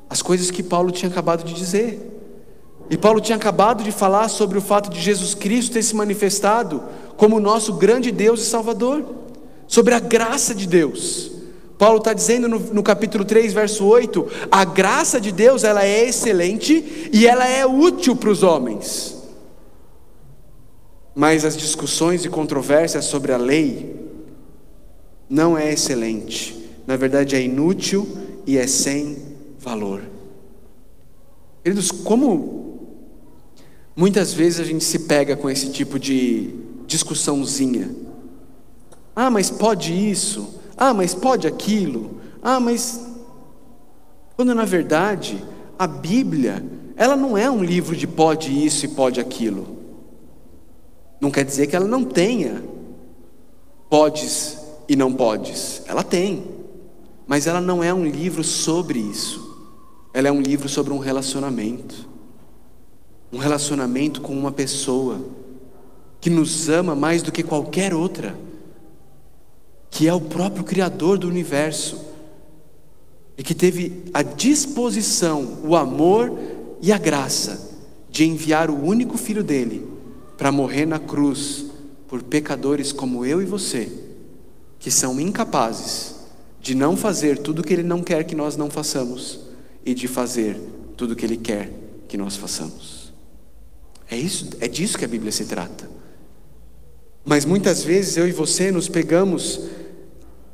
As 0.09 0.23
coisas 0.23 0.51
que 0.51 0.63
Paulo 0.63 0.91
tinha 0.91 1.11
acabado 1.11 1.45
de 1.45 1.53
dizer. 1.53 2.01
E 2.89 2.97
Paulo 2.97 3.21
tinha 3.21 3.37
acabado 3.37 3.85
de 3.85 3.93
falar 3.93 4.31
sobre 4.31 4.57
o 4.57 4.63
fato 4.63 4.89
de 4.89 5.03
Jesus 5.03 5.35
Cristo 5.35 5.75
ter 5.75 5.83
se 5.83 5.95
manifestado 5.95 6.83
como 7.19 7.39
nosso 7.39 7.75
grande 7.75 8.11
Deus 8.11 8.41
e 8.41 8.47
Salvador, 8.47 9.05
sobre 9.67 9.93
a 9.93 10.01
graça 10.01 10.55
de 10.55 10.67
Deus. 10.67 11.38
Paulo 11.79 11.99
está 11.99 12.13
dizendo 12.13 12.49
no, 12.49 12.59
no, 12.59 12.83
capítulo 12.83 13.25
3, 13.25 13.53
verso 13.53 13.87
8: 13.87 14.27
a 14.51 14.65
graça 14.65 15.21
de 15.21 15.31
Deus 15.31 15.63
ela 15.63 15.85
é 15.85 16.09
excelente 16.09 17.09
e 17.13 17.27
ela 17.27 17.47
é 17.47 17.65
útil 17.65 18.17
para 18.17 18.31
os 18.31 18.43
homens. 18.43 19.17
Mas 21.15 21.45
as 21.45 21.57
discussões 21.57 22.25
e 22.25 22.29
controvérsias 22.29 23.05
sobre 23.05 23.33
a 23.33 23.37
lei 23.37 23.97
não 25.31 25.57
é 25.57 25.73
excelente, 25.73 26.69
na 26.87 26.97
verdade 26.97 27.37
é 27.37 27.41
inútil 27.41 28.09
e 28.45 28.59
é 28.59 28.67
sem 28.67 29.17
valor. 29.59 30.03
Queridos, 31.63 31.93
como 31.93 32.89
muitas 33.95 34.33
vezes 34.33 34.59
a 34.59 34.65
gente 34.65 34.83
se 34.83 35.01
pega 35.01 35.37
com 35.37 35.49
esse 35.49 35.71
tipo 35.71 35.99
de 35.99 36.51
discussãozinha. 36.87 37.95
Ah, 39.15 39.31
mas 39.31 39.51
pode 39.51 39.93
isso? 39.93 40.58
Ah, 40.79 40.95
mas 40.95 41.13
pode 41.13 41.47
aquilo. 41.49 42.21
Ah, 42.41 42.61
mas. 42.61 43.05
Quando 44.37 44.55
na 44.55 44.65
verdade, 44.65 45.45
a 45.77 45.89
Bíblia, 45.89 46.65
ela 46.97 47.17
não 47.17 47.37
é 47.37 47.51
um 47.51 47.65
livro 47.65 47.97
de 47.97 48.07
pode 48.07 48.65
isso 48.65 48.85
e 48.85 48.89
pode 48.89 49.19
aquilo. 49.19 49.77
Não 51.21 51.33
quer 51.33 51.45
dizer 51.45 51.67
que 51.67 51.75
ela 51.75 51.89
não 51.89 52.05
tenha 52.05 52.63
podes 53.91 54.59
e 54.89 54.95
não 54.95 55.13
podes. 55.13 55.83
Ela 55.87 56.05
tem. 56.05 56.45
Mas 57.27 57.49
ela 57.49 57.61
não 57.61 57.83
é 57.83 57.93
um 57.93 58.07
livro 58.07 58.45
sobre 58.45 59.01
isso. 59.01 59.49
Ela 60.15 60.29
é 60.29 60.33
um 60.33 60.41
livro 60.41 60.69
sobre 60.69 60.93
um 60.93 60.99
relacionamento. 60.99 62.09
Um 63.33 63.39
relacionamento 63.39 64.21
com 64.21 64.33
uma 64.33 64.53
pessoa 64.53 65.21
que 66.21 66.31
nos 66.31 66.69
ama 66.69 66.95
mais 66.95 67.23
do 67.23 67.33
que 67.33 67.43
qualquer 67.43 67.93
outra 67.93 68.37
que 69.91 70.07
é 70.07 70.15
o 70.15 70.21
próprio 70.21 70.65
Criador 70.65 71.19
do 71.19 71.29
universo, 71.29 72.09
e 73.39 73.43
que 73.43 73.55
teve 73.55 74.03
a 74.13 74.23
disposição, 74.23 75.59
o 75.63 75.77
amor 75.77 76.37
e 76.83 76.93
a 76.93 76.99
graça 76.99 77.69
de 78.11 78.25
enviar 78.25 78.69
o 78.69 78.85
único 78.85 79.17
filho 79.17 79.45
dele 79.45 79.87
para 80.37 80.51
morrer 80.51 80.87
na 80.87 80.99
cruz 80.99 81.67
por 82.09 82.23
pecadores 82.23 82.91
como 82.91 83.25
eu 83.25 83.41
e 83.41 83.45
você, 83.45 83.89
que 84.81 84.91
são 84.91 85.21
incapazes 85.21 86.17
de 86.61 86.75
não 86.75 86.97
fazer 86.97 87.39
tudo 87.39 87.63
que 87.63 87.73
ele 87.73 87.85
não 87.85 88.03
quer 88.03 88.25
que 88.25 88.35
nós 88.35 88.57
não 88.57 88.69
façamos 88.69 89.41
e 89.87 89.95
de 89.95 90.09
fazer 90.09 90.61
tudo 90.97 91.15
que 91.15 91.25
ele 91.25 91.37
quer 91.37 91.71
que 92.09 92.17
nós 92.17 92.37
façamos. 92.37 93.13
É 94.11 94.17
isso, 94.17 94.49
é 94.59 94.67
disso 94.67 94.99
que 94.99 95.05
a 95.05 95.09
Bíblia 95.09 95.31
se 95.31 95.45
trata. 95.45 95.89
Mas 97.25 97.45
muitas 97.45 97.85
vezes 97.85 98.17
eu 98.17 98.27
e 98.27 98.33
você 98.33 98.73
nos 98.73 98.89
pegamos 98.89 99.61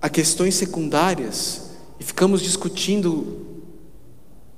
a 0.04 0.08
questões 0.10 0.54
secundárias 0.56 1.62
e 1.98 2.04
ficamos 2.04 2.42
discutindo 2.42 3.38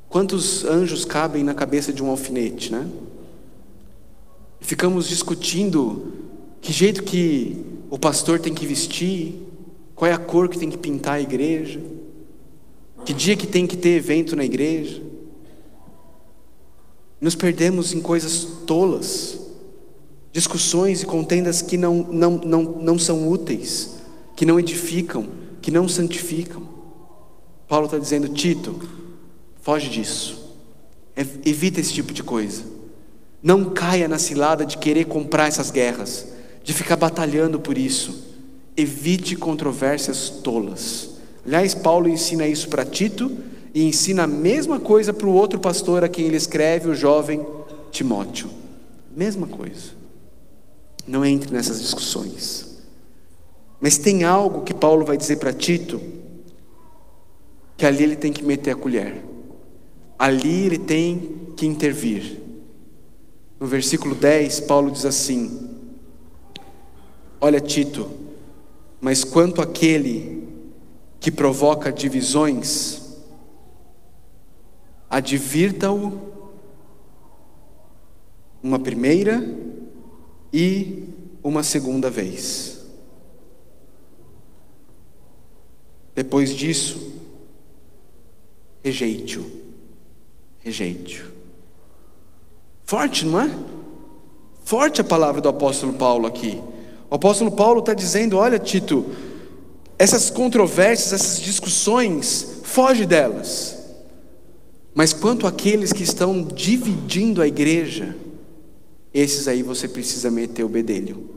quantos 0.08 0.64
anjos 0.64 1.04
cabem 1.04 1.44
na 1.44 1.54
cabeça 1.54 1.92
de 1.92 2.02
um 2.02 2.10
alfinete, 2.10 2.72
né? 2.72 2.84
Ficamos 4.60 5.08
discutindo 5.08 6.14
que 6.60 6.72
jeito 6.72 7.04
que 7.04 7.64
o 7.88 7.96
pastor 7.96 8.40
tem 8.40 8.52
que 8.52 8.66
vestir, 8.66 9.40
qual 9.94 10.10
é 10.10 10.14
a 10.14 10.18
cor 10.18 10.48
que 10.48 10.58
tem 10.58 10.68
que 10.68 10.78
pintar 10.78 11.14
a 11.14 11.20
igreja, 11.20 11.80
que 13.04 13.14
dia 13.14 13.36
que 13.36 13.46
tem 13.46 13.68
que 13.68 13.76
ter 13.76 13.90
evento 13.90 14.34
na 14.34 14.44
igreja. 14.44 15.00
Nos 17.20 17.36
perdemos 17.36 17.92
em 17.92 18.00
coisas 18.00 18.48
tolas, 18.66 19.38
discussões 20.32 21.02
e 21.04 21.06
contendas 21.06 21.62
que 21.62 21.76
não, 21.76 21.98
não, 21.98 22.32
não, 22.32 22.62
não 22.62 22.98
são 22.98 23.28
úteis 23.28 23.95
que 24.36 24.44
não 24.44 24.60
edificam, 24.60 25.26
que 25.62 25.70
não 25.70 25.88
santificam. 25.88 26.62
Paulo 27.66 27.86
está 27.86 27.98
dizendo, 27.98 28.28
Tito, 28.28 28.78
foge 29.62 29.88
disso, 29.88 30.54
evita 31.44 31.80
esse 31.80 31.92
tipo 31.92 32.12
de 32.12 32.22
coisa. 32.22 32.62
Não 33.42 33.70
caia 33.70 34.06
na 34.06 34.18
cilada 34.18 34.64
de 34.64 34.76
querer 34.76 35.06
comprar 35.06 35.48
essas 35.48 35.70
guerras, 35.70 36.28
de 36.62 36.72
ficar 36.72 36.96
batalhando 36.96 37.58
por 37.58 37.78
isso. 37.78 38.24
Evite 38.76 39.34
controvérsias 39.34 40.28
tolas. 40.28 41.10
Aliás, 41.44 41.74
Paulo 41.74 42.08
ensina 42.08 42.46
isso 42.46 42.68
para 42.68 42.84
Tito 42.84 43.30
e 43.72 43.84
ensina 43.84 44.24
a 44.24 44.26
mesma 44.26 44.78
coisa 44.78 45.12
para 45.12 45.26
o 45.26 45.32
outro 45.32 45.58
pastor 45.58 46.04
a 46.04 46.08
quem 46.08 46.26
ele 46.26 46.36
escreve, 46.36 46.88
o 46.88 46.94
jovem 46.94 47.44
Timóteo. 47.90 48.50
Mesma 49.16 49.46
coisa. 49.46 49.92
Não 51.06 51.24
entre 51.24 51.52
nessas 51.52 51.80
discussões. 51.80 52.65
Mas 53.80 53.98
tem 53.98 54.24
algo 54.24 54.62
que 54.62 54.72
Paulo 54.72 55.04
vai 55.04 55.16
dizer 55.16 55.36
para 55.36 55.52
Tito, 55.52 56.00
que 57.76 57.84
ali 57.84 58.02
ele 58.02 58.16
tem 58.16 58.32
que 58.32 58.42
meter 58.42 58.70
a 58.70 58.76
colher, 58.76 59.22
ali 60.18 60.66
ele 60.66 60.78
tem 60.78 61.52
que 61.56 61.66
intervir. 61.66 62.40
No 63.60 63.66
versículo 63.66 64.14
10, 64.14 64.60
Paulo 64.60 64.90
diz 64.90 65.04
assim: 65.04 65.70
Olha, 67.40 67.60
Tito, 67.60 68.10
mas 69.00 69.24
quanto 69.24 69.60
àquele 69.60 70.46
que 71.20 71.30
provoca 71.30 71.92
divisões, 71.92 73.02
advirta-o 75.08 76.34
uma 78.62 78.78
primeira 78.78 79.46
e 80.52 81.04
uma 81.42 81.62
segunda 81.62 82.10
vez. 82.10 82.75
Depois 86.16 86.54
disso, 86.54 87.12
rejeite-o. 88.82 89.44
Rejeite-o. 90.60 91.26
Forte, 92.84 93.26
não 93.26 93.38
é? 93.38 93.54
Forte 94.64 95.02
a 95.02 95.04
palavra 95.04 95.42
do 95.42 95.48
apóstolo 95.50 95.92
Paulo 95.92 96.26
aqui. 96.26 96.58
O 97.10 97.14
apóstolo 97.14 97.52
Paulo 97.52 97.80
está 97.80 97.92
dizendo: 97.92 98.38
olha, 98.38 98.58
Tito, 98.58 99.04
essas 99.98 100.30
controvérsias, 100.30 101.12
essas 101.12 101.40
discussões, 101.40 102.60
foge 102.62 103.04
delas. 103.04 103.76
Mas 104.94 105.12
quanto 105.12 105.46
àqueles 105.46 105.92
que 105.92 106.02
estão 106.02 106.42
dividindo 106.42 107.42
a 107.42 107.46
igreja, 107.46 108.16
esses 109.12 109.46
aí 109.46 109.62
você 109.62 109.86
precisa 109.86 110.30
meter 110.30 110.64
o 110.64 110.68
bedelho. 110.68 111.35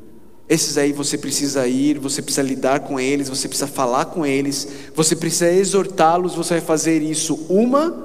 Esses 0.50 0.80
aí 0.80 0.92
você 0.92 1.16
precisa 1.16 1.68
ir, 1.68 2.00
você 2.00 2.24
precisa 2.24 2.42
lidar 2.42 2.80
com 2.80 3.00
eles, 3.00 3.30
você 3.30 3.48
precisa 3.48 3.68
falar 3.68 4.06
com 4.06 4.26
eles, 4.26 4.68
você 4.96 5.16
precisa 5.16 5.52
exortá-los, 5.52 6.34
você 6.34 6.56
vai 6.56 6.62
fazer 6.62 7.04
isso 7.04 7.36
uma 7.48 8.04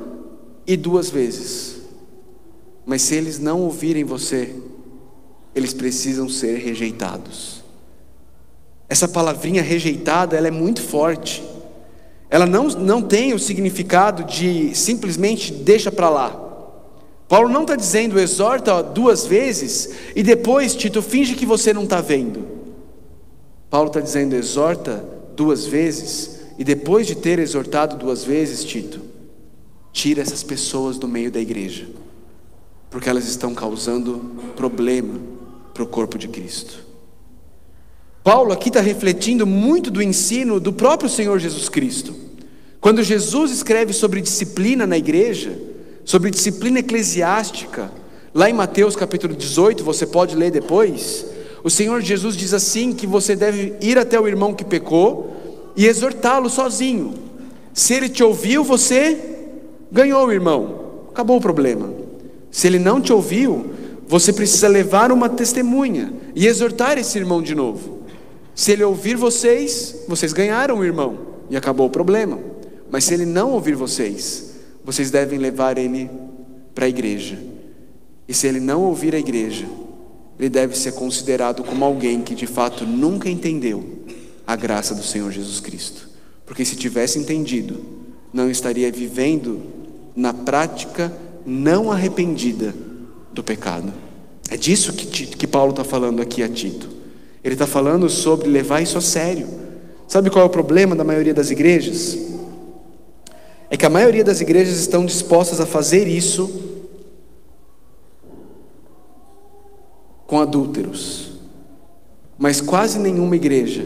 e 0.66 0.76
duas 0.76 1.08
vezes. 1.08 1.76
Mas 2.84 3.00
se 3.00 3.14
eles 3.14 3.38
não 3.38 3.62
ouvirem 3.62 4.04
você, 4.04 4.54
eles 5.54 5.72
precisam 5.72 6.28
ser 6.28 6.58
rejeitados. 6.58 7.64
Essa 8.90 9.08
palavrinha 9.08 9.62
rejeitada, 9.62 10.36
ela 10.36 10.48
é 10.48 10.50
muito 10.50 10.82
forte. 10.82 11.42
Ela 12.28 12.44
não, 12.44 12.68
não 12.68 13.00
tem 13.00 13.32
o 13.32 13.38
significado 13.38 14.22
de 14.24 14.74
simplesmente 14.74 15.50
deixa 15.50 15.90
para 15.90 16.10
lá. 16.10 16.43
Paulo 17.28 17.48
não 17.48 17.62
está 17.62 17.74
dizendo 17.74 18.18
exorta 18.18 18.82
duas 18.82 19.26
vezes 19.26 19.90
e 20.14 20.22
depois, 20.22 20.74
Tito, 20.74 21.00
finge 21.00 21.34
que 21.34 21.46
você 21.46 21.72
não 21.72 21.84
está 21.84 22.00
vendo. 22.00 22.46
Paulo 23.70 23.88
está 23.88 24.00
dizendo 24.00 24.34
exorta 24.34 25.04
duas 25.34 25.66
vezes 25.66 26.40
e 26.58 26.64
depois 26.64 27.06
de 27.06 27.14
ter 27.14 27.38
exortado 27.38 27.96
duas 27.96 28.24
vezes, 28.24 28.62
Tito, 28.64 29.00
tira 29.92 30.22
essas 30.22 30.42
pessoas 30.42 30.98
do 30.98 31.08
meio 31.08 31.30
da 31.30 31.40
igreja, 31.40 31.86
porque 32.90 33.08
elas 33.08 33.26
estão 33.26 33.54
causando 33.54 34.18
problema 34.54 35.18
para 35.72 35.82
o 35.82 35.86
corpo 35.86 36.18
de 36.18 36.28
Cristo. 36.28 36.84
Paulo 38.22 38.52
aqui 38.52 38.68
está 38.68 38.80
refletindo 38.80 39.46
muito 39.46 39.90
do 39.90 40.02
ensino 40.02 40.60
do 40.60 40.72
próprio 40.72 41.10
Senhor 41.10 41.38
Jesus 41.38 41.68
Cristo. 41.68 42.14
Quando 42.80 43.02
Jesus 43.02 43.50
escreve 43.50 43.92
sobre 43.92 44.20
disciplina 44.20 44.86
na 44.86 44.96
igreja, 44.96 45.58
sobre 46.04 46.30
disciplina 46.30 46.80
eclesiástica, 46.80 47.90
lá 48.34 48.50
em 48.50 48.52
Mateus 48.52 48.94
capítulo 48.94 49.34
18, 49.34 49.82
você 49.82 50.06
pode 50.06 50.36
ler 50.36 50.50
depois, 50.50 51.26
o 51.62 51.70
Senhor 51.70 52.02
Jesus 52.02 52.36
diz 52.36 52.52
assim: 52.52 52.92
que 52.92 53.06
você 53.06 53.34
deve 53.34 53.74
ir 53.80 53.98
até 53.98 54.20
o 54.20 54.28
irmão 54.28 54.52
que 54.52 54.64
pecou 54.64 55.34
e 55.74 55.86
exortá-lo 55.86 56.50
sozinho. 56.50 57.14
Se 57.72 57.94
ele 57.94 58.08
te 58.08 58.22
ouviu, 58.22 58.62
você 58.62 59.18
ganhou 59.90 60.26
o 60.26 60.32
irmão, 60.32 61.06
acabou 61.10 61.38
o 61.38 61.40
problema. 61.40 61.90
Se 62.50 62.66
ele 62.66 62.78
não 62.78 63.00
te 63.00 63.12
ouviu, 63.12 63.72
você 64.06 64.32
precisa 64.32 64.68
levar 64.68 65.10
uma 65.10 65.28
testemunha 65.28 66.12
e 66.34 66.46
exortar 66.46 66.98
esse 66.98 67.18
irmão 67.18 67.42
de 67.42 67.54
novo. 67.54 68.00
Se 68.54 68.70
ele 68.70 68.84
ouvir 68.84 69.16
vocês, 69.16 70.04
vocês 70.06 70.32
ganharam 70.32 70.78
o 70.78 70.84
irmão 70.84 71.18
e 71.50 71.56
acabou 71.56 71.86
o 71.86 71.90
problema. 71.90 72.38
Mas 72.90 73.04
se 73.04 73.14
ele 73.14 73.26
não 73.26 73.50
ouvir 73.50 73.74
vocês, 73.74 74.43
vocês 74.84 75.10
devem 75.10 75.38
levar 75.38 75.78
ele 75.78 76.10
para 76.74 76.84
a 76.84 76.88
igreja. 76.88 77.38
E 78.28 78.34
se 78.34 78.46
ele 78.46 78.60
não 78.60 78.82
ouvir 78.82 79.14
a 79.14 79.18
igreja, 79.18 79.66
ele 80.38 80.48
deve 80.48 80.76
ser 80.76 80.92
considerado 80.92 81.62
como 81.62 81.84
alguém 81.84 82.20
que 82.20 82.34
de 82.34 82.46
fato 82.46 82.84
nunca 82.84 83.28
entendeu 83.28 84.04
a 84.46 84.56
graça 84.56 84.94
do 84.94 85.02
Senhor 85.02 85.30
Jesus 85.32 85.60
Cristo. 85.60 86.08
Porque 86.44 86.64
se 86.64 86.76
tivesse 86.76 87.18
entendido, 87.18 87.80
não 88.32 88.50
estaria 88.50 88.90
vivendo 88.90 89.62
na 90.14 90.32
prática 90.32 91.12
não 91.46 91.90
arrependida 91.90 92.74
do 93.32 93.42
pecado. 93.42 93.92
É 94.50 94.56
disso 94.56 94.92
que, 94.92 95.06
que 95.06 95.46
Paulo 95.46 95.70
está 95.70 95.84
falando 95.84 96.20
aqui 96.20 96.42
a 96.42 96.48
Tito. 96.48 96.88
Ele 97.42 97.54
está 97.54 97.66
falando 97.66 98.08
sobre 98.08 98.48
levar 98.48 98.80
isso 98.80 98.98
a 98.98 99.00
sério. 99.00 99.46
Sabe 100.08 100.30
qual 100.30 100.44
é 100.44 100.46
o 100.46 100.50
problema 100.50 100.94
da 100.94 101.04
maioria 101.04 101.34
das 101.34 101.50
igrejas? 101.50 102.16
É 103.74 103.76
que 103.76 103.84
a 103.84 103.90
maioria 103.90 104.22
das 104.22 104.40
igrejas 104.40 104.78
estão 104.78 105.04
dispostas 105.04 105.60
a 105.60 105.66
fazer 105.66 106.06
isso 106.06 106.48
com 110.28 110.38
adúlteros, 110.38 111.32
mas 112.38 112.60
quase 112.60 113.00
nenhuma 113.00 113.34
igreja 113.34 113.84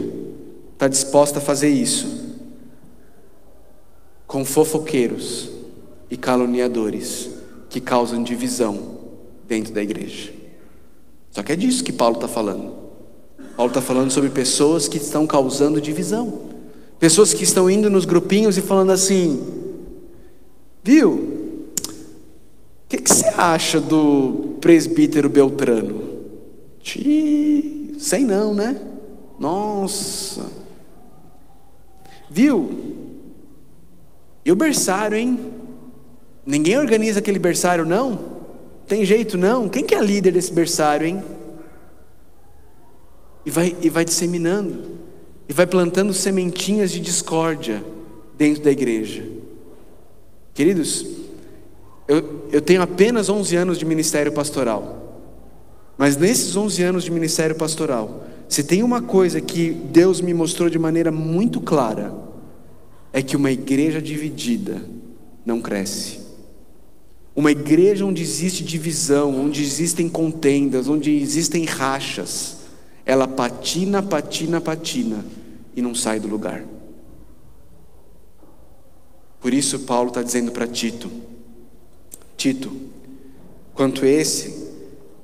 está 0.73 0.87
disposta 0.87 1.39
a 1.39 1.41
fazer 1.41 1.69
isso 1.69 2.37
com 4.27 4.45
fofoqueiros 4.45 5.49
e 6.07 6.15
caluniadores 6.15 7.31
que 7.67 7.81
causam 7.81 8.21
divisão 8.21 8.99
dentro 9.47 9.73
da 9.73 9.81
igreja. 9.81 10.31
Só 11.31 11.41
que 11.41 11.51
é 11.51 11.55
disso 11.55 11.83
que 11.83 11.91
Paulo 11.91 12.17
está 12.17 12.27
falando. 12.27 12.75
Paulo 13.57 13.71
está 13.71 13.81
falando 13.81 14.11
sobre 14.11 14.29
pessoas 14.29 14.87
que 14.87 14.97
estão 14.97 15.25
causando 15.25 15.81
divisão, 15.81 16.41
pessoas 16.99 17.33
que 17.33 17.43
estão 17.43 17.67
indo 17.67 17.89
nos 17.89 18.05
grupinhos 18.05 18.55
e 18.55 18.61
falando 18.61 18.91
assim: 18.91 19.67
viu? 20.83 21.11
O 21.11 22.89
que, 22.89 22.97
que 22.97 23.09
você 23.09 23.27
acha 23.37 23.79
do 23.79 24.57
presbítero 24.59 25.29
Beltrano? 25.29 26.19
Ti, 26.79 27.95
sei 27.99 28.23
não, 28.25 28.53
né? 28.53 28.81
Nossa. 29.39 30.45
Viu? 32.29 32.69
E 34.43 34.51
o 34.51 34.55
berçário, 34.55 35.17
hein? 35.17 35.39
Ninguém 36.45 36.77
organiza 36.77 37.19
aquele 37.19 37.37
berçário, 37.37 37.85
não? 37.85 38.39
Tem 38.87 39.05
jeito 39.05 39.37
não? 39.37 39.69
Quem 39.69 39.83
que 39.83 39.93
é 39.93 40.01
líder 40.01 40.31
desse 40.31 40.51
berçário, 40.51 41.05
hein? 41.05 41.23
E 43.45 43.51
vai, 43.51 43.75
e 43.81 43.89
vai 43.89 44.03
disseminando, 44.03 44.97
e 45.47 45.53
vai 45.53 45.67
plantando 45.67 46.13
sementinhas 46.13 46.91
de 46.91 46.99
discórdia 46.99 47.83
dentro 48.37 48.63
da 48.63 48.71
igreja. 48.71 49.38
Queridos, 50.59 51.05
eu, 52.05 52.49
eu 52.51 52.61
tenho 52.61 52.81
apenas 52.81 53.29
11 53.29 53.55
anos 53.55 53.77
de 53.77 53.85
ministério 53.85 54.29
pastoral, 54.29 55.23
mas 55.97 56.17
nesses 56.17 56.53
11 56.53 56.83
anos 56.83 57.03
de 57.05 57.11
ministério 57.11 57.55
pastoral, 57.55 58.27
se 58.49 58.61
tem 58.61 58.83
uma 58.83 59.01
coisa 59.01 59.39
que 59.39 59.71
Deus 59.71 60.19
me 60.19 60.33
mostrou 60.33 60.69
de 60.69 60.77
maneira 60.77 61.13
muito 61.13 61.61
clara, 61.61 62.13
é 63.13 63.21
que 63.21 63.37
uma 63.37 63.49
igreja 63.49 64.01
dividida 64.01 64.81
não 65.45 65.61
cresce. 65.61 66.19
Uma 67.33 67.51
igreja 67.51 68.05
onde 68.05 68.21
existe 68.21 68.61
divisão, 68.61 69.33
onde 69.39 69.63
existem 69.63 70.09
contendas, 70.09 70.89
onde 70.89 71.09
existem 71.09 71.63
rachas, 71.63 72.57
ela 73.05 73.29
patina, 73.29 74.03
patina, 74.03 74.59
patina 74.59 75.23
e 75.73 75.81
não 75.81 75.95
sai 75.95 76.19
do 76.19 76.27
lugar. 76.27 76.65
Por 79.39 79.53
isso, 79.53 79.79
Paulo 79.79 80.09
está 80.09 80.21
dizendo 80.21 80.51
para 80.51 80.67
Tito: 80.67 81.09
Tito, 82.35 82.71
quanto 83.73 84.05
esse, 84.05 84.69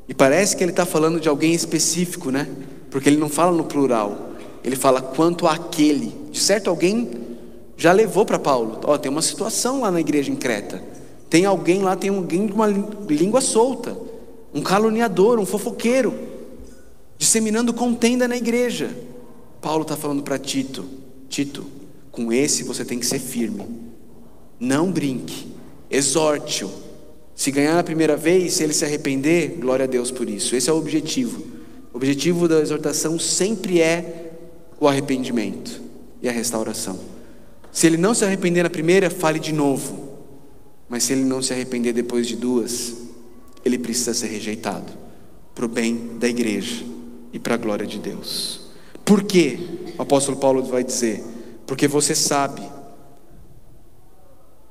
e 0.08 0.13
parece 0.13 0.56
que 0.56 0.63
ele 0.63 0.71
está 0.71 0.86
falando 0.86 1.19
de 1.19 1.28
alguém 1.28 1.54
específico, 1.54 2.30
né? 2.30 2.47
Porque 2.89 3.10
ele 3.10 3.17
não 3.17 3.30
fala 3.30 3.51
no 3.51 3.65
plural, 3.65 4.32
ele 4.63 4.75
fala 4.75 5.01
quanto 5.01 5.47
àquele. 5.47 6.13
De 6.32 6.39
certo, 6.39 6.69
alguém 6.69 7.10
já 7.75 7.91
levou 7.91 8.25
para 8.25 8.39
Paulo: 8.39 8.80
Ó, 8.84 8.93
oh, 8.93 8.97
tem 8.97 9.12
uma 9.12 9.21
situação 9.21 9.82
lá 9.82 9.91
na 9.91 9.99
igreja 9.99 10.32
em 10.32 10.36
Creta. 10.36 10.82
Tem 11.30 11.45
alguém 11.45 11.82
lá, 11.82 11.95
tem 11.95 12.10
alguém 12.10 12.47
com 12.47 12.56
uma 12.56 12.67
língua 12.67 13.41
solta, 13.41 13.97
um 14.54 14.62
caluniador, 14.62 15.39
um 15.39 15.45
fofoqueiro, 15.45 16.13
disseminando 17.17 17.73
contenda 17.73 18.28
na 18.28 18.38
igreja. 18.38 18.95
Paulo 19.60 19.82
está 19.82 19.97
falando 19.97 20.23
para 20.23 20.38
Tito: 20.38 20.86
Tito, 21.28 21.65
com 22.12 22.32
esse 22.32 22.63
você 22.63 22.86
tem 22.86 22.99
que 22.99 23.06
ser 23.06 23.19
firme, 23.19 23.65
não 24.60 24.91
brinque, 24.91 25.48
exorte-o. 25.89 26.70
Se 27.36 27.52
ganhar 27.52 27.76
na 27.76 27.84
primeira 27.84 28.15
vez, 28.15 28.54
se 28.54 28.63
ele 28.63 28.74
se 28.74 28.86
arrepender, 28.86 29.58
glória 29.60 29.84
a 29.84 29.88
Deus 29.88 30.10
por 30.10 30.30
isso. 30.30 30.56
Esse 30.56 30.70
é 30.70 30.74
o 30.74 30.78
objetivo. 30.78 31.44
O 31.94 31.98
objetivo 31.98 32.48
da 32.48 32.60
exortação 32.60 33.20
sempre 33.20 33.82
é 33.82 34.32
o 34.80 34.88
arrependimento 34.88 35.82
e 36.22 36.30
a 36.30 36.32
restauração. 36.32 37.00
Se 37.72 37.88
ele 37.88 37.98
não 37.98 38.13
se 38.13 38.24
arrepender 38.24 38.63
na 38.63 38.70
primeira, 38.70 39.10
fale 39.10 39.39
de 39.39 39.54
novo. 39.54 40.20
Mas 40.88 41.04
se 41.04 41.13
ele 41.13 41.24
não 41.24 41.41
se 41.41 41.52
arrepender 41.52 41.91
depois 41.94 42.28
de 42.28 42.36
duas, 42.36 42.94
ele 43.65 43.78
precisa 43.78 44.13
ser 44.13 44.28
rejeitado 44.28 44.94
para 45.54 45.65
o 45.65 45.68
bem 45.68 46.12
da 46.20 46.28
igreja 46.28 46.86
e 47.34 47.39
para 47.39 47.56
a 47.56 47.58
glória 47.58 47.86
de 47.86 48.00
Deus. 48.00 48.62
Por 49.04 49.24
quê? 49.24 49.58
O 49.98 50.02
apóstolo 50.02 50.38
Paulo 50.38 50.63
vai 50.63 50.84
dizer: 50.84 51.24
porque 51.65 51.88
você 51.88 52.13
sabe, 52.15 52.62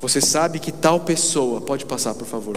você 0.01 0.21
sabe 0.21 0.59
que 0.59 0.73
tal 0.73 1.01
pessoa, 1.01 1.61
pode 1.61 1.85
passar 1.87 2.15
por 2.15 2.27
favor, 2.27 2.57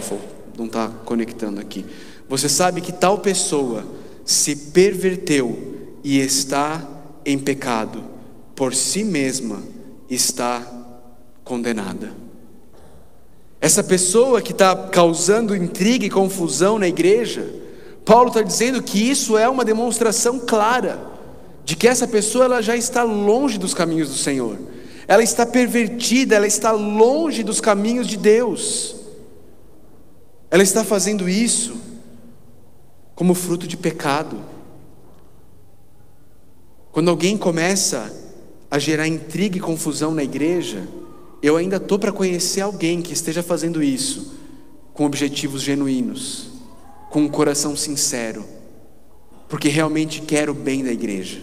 não 0.56 0.66
está 0.66 0.88
conectando 1.04 1.60
aqui. 1.60 1.84
Você 2.28 2.48
sabe 2.48 2.80
que 2.80 2.92
tal 2.92 3.18
pessoa 3.18 3.84
se 4.24 4.54
perverteu 4.54 5.56
e 6.04 6.18
está 6.18 6.86
em 7.24 7.38
pecado, 7.38 8.04
por 8.54 8.74
si 8.74 9.02
mesma 9.02 9.62
está 10.10 10.62
condenada. 11.44 12.12
Essa 13.60 13.82
pessoa 13.82 14.40
que 14.40 14.52
está 14.52 14.74
causando 14.88 15.56
intriga 15.56 16.06
e 16.06 16.10
confusão 16.10 16.78
na 16.78 16.86
igreja, 16.86 17.48
Paulo 18.04 18.28
está 18.28 18.42
dizendo 18.42 18.82
que 18.82 18.98
isso 18.98 19.36
é 19.36 19.48
uma 19.48 19.64
demonstração 19.64 20.38
clara 20.38 21.00
de 21.64 21.76
que 21.76 21.88
essa 21.88 22.06
pessoa 22.06 22.44
ela 22.44 22.62
já 22.62 22.76
está 22.76 23.02
longe 23.02 23.58
dos 23.58 23.74
caminhos 23.74 24.08
do 24.08 24.14
Senhor, 24.14 24.56
ela 25.08 25.22
está 25.22 25.46
pervertida, 25.46 26.36
ela 26.36 26.46
está 26.46 26.70
longe 26.70 27.42
dos 27.42 27.62
caminhos 27.62 28.06
de 28.06 28.18
Deus, 28.18 28.94
ela 30.50 30.62
está 30.62 30.84
fazendo 30.84 31.26
isso 31.26 31.80
como 33.14 33.32
fruto 33.32 33.66
de 33.66 33.76
pecado. 33.76 34.38
Quando 36.92 37.08
alguém 37.08 37.38
começa 37.38 38.14
a 38.70 38.78
gerar 38.78 39.08
intriga 39.08 39.56
e 39.56 39.60
confusão 39.60 40.12
na 40.12 40.22
igreja, 40.22 40.86
eu 41.42 41.56
ainda 41.56 41.76
estou 41.76 41.98
para 41.98 42.12
conhecer 42.12 42.60
alguém 42.60 43.00
que 43.00 43.14
esteja 43.14 43.42
fazendo 43.42 43.82
isso 43.82 44.36
com 44.92 45.06
objetivos 45.06 45.62
genuínos, 45.62 46.50
com 47.08 47.22
um 47.22 47.28
coração 47.28 47.74
sincero, 47.74 48.44
porque 49.48 49.68
realmente 49.68 50.20
quer 50.20 50.50
o 50.50 50.54
bem 50.54 50.84
da 50.84 50.92
igreja. 50.92 51.40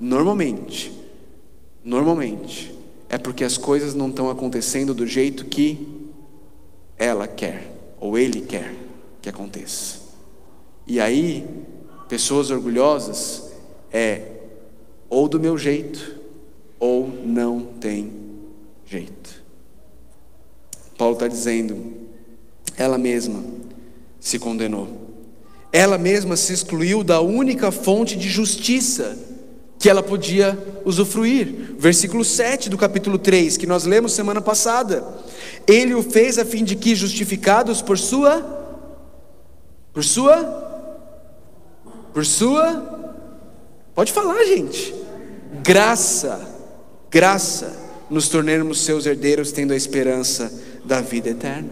Normalmente, 0.00 0.90
normalmente, 1.84 2.79
é 3.10 3.18
porque 3.18 3.42
as 3.42 3.58
coisas 3.58 3.92
não 3.92 4.08
estão 4.08 4.30
acontecendo 4.30 4.94
do 4.94 5.04
jeito 5.04 5.44
que 5.44 5.98
ela 6.96 7.26
quer, 7.26 7.74
ou 7.98 8.16
ele 8.16 8.40
quer 8.42 8.72
que 9.20 9.28
aconteça. 9.28 9.98
E 10.86 11.00
aí, 11.00 11.44
pessoas 12.08 12.52
orgulhosas 12.52 13.50
é 13.92 14.22
ou 15.08 15.28
do 15.28 15.40
meu 15.40 15.58
jeito, 15.58 16.20
ou 16.78 17.08
não 17.08 17.60
tem 17.80 18.12
jeito. 18.86 19.42
Paulo 20.96 21.14
está 21.14 21.26
dizendo, 21.26 21.92
ela 22.76 22.96
mesma 22.96 23.42
se 24.20 24.38
condenou, 24.38 24.86
ela 25.72 25.98
mesma 25.98 26.36
se 26.36 26.52
excluiu 26.52 27.02
da 27.02 27.20
única 27.20 27.72
fonte 27.72 28.16
de 28.16 28.28
justiça 28.28 29.18
que 29.80 29.88
ela 29.88 30.02
podia 30.02 30.56
usufruir. 30.84 31.74
Versículo 31.78 32.22
7 32.22 32.68
do 32.68 32.76
capítulo 32.76 33.16
3, 33.18 33.56
que 33.56 33.66
nós 33.66 33.86
lemos 33.86 34.12
semana 34.12 34.42
passada. 34.42 35.02
Ele 35.66 35.94
o 35.94 36.02
fez 36.02 36.38
a 36.38 36.44
fim 36.44 36.62
de 36.62 36.76
que, 36.76 36.94
justificados 36.94 37.80
por 37.80 37.98
sua, 37.98 38.44
por 39.94 40.04
sua, 40.04 40.36
por 42.12 42.26
sua, 42.26 43.16
pode 43.94 44.12
falar, 44.12 44.44
gente, 44.44 44.94
graça, 45.62 46.46
graça, 47.10 47.74
nos 48.10 48.28
tornemos 48.28 48.84
seus 48.84 49.06
herdeiros, 49.06 49.50
tendo 49.50 49.72
a 49.72 49.76
esperança 49.76 50.52
da 50.84 51.00
vida 51.00 51.30
eterna. 51.30 51.70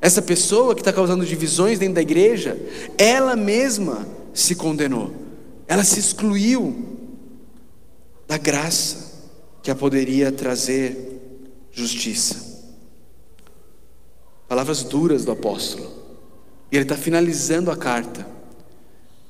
Essa 0.00 0.22
pessoa 0.22 0.72
que 0.72 0.82
está 0.82 0.92
causando 0.92 1.26
divisões 1.26 1.80
dentro 1.80 1.96
da 1.96 2.02
igreja, 2.02 2.56
ela 2.96 3.34
mesma 3.34 4.06
se 4.32 4.54
condenou, 4.54 5.10
ela 5.66 5.82
se 5.82 5.98
excluiu 5.98 6.89
da 8.30 8.38
graça 8.38 9.10
que 9.60 9.72
a 9.72 9.74
poderia 9.74 10.30
trazer 10.30 11.20
justiça. 11.72 12.62
Palavras 14.46 14.84
duras 14.84 15.24
do 15.24 15.32
apóstolo, 15.32 15.90
e 16.70 16.76
ele 16.76 16.84
está 16.84 16.96
finalizando 16.96 17.72
a 17.72 17.76
carta, 17.76 18.24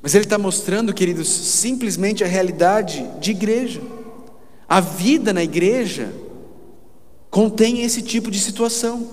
mas 0.02 0.14
ele 0.14 0.24
está 0.24 0.36
mostrando, 0.36 0.92
queridos, 0.92 1.28
simplesmente 1.28 2.22
a 2.22 2.26
realidade 2.26 3.02
de 3.18 3.30
igreja. 3.30 3.80
A 4.68 4.80
vida 4.80 5.32
na 5.32 5.42
igreja 5.42 6.12
contém 7.30 7.80
esse 7.80 8.02
tipo 8.02 8.30
de 8.30 8.38
situação. 8.38 9.08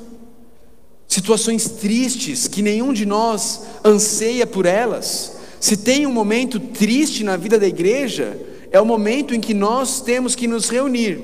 Situações 1.08 1.70
tristes 1.70 2.46
que 2.46 2.62
nenhum 2.62 2.92
de 2.92 3.06
nós 3.06 3.62
anseia 3.86 4.46
por 4.46 4.66
elas. 4.66 5.38
Se 5.62 5.78
tem 5.78 6.06
um 6.06 6.12
momento 6.12 6.60
triste 6.60 7.24
na 7.24 7.38
vida 7.38 7.58
da 7.58 7.68
igreja, 7.68 8.38
é 8.72 8.80
o 8.80 8.86
momento 8.86 9.34
em 9.34 9.40
que 9.40 9.54
nós 9.54 10.02
temos 10.02 10.36
que 10.36 10.48
nos 10.48 10.70
reunir 10.70 11.22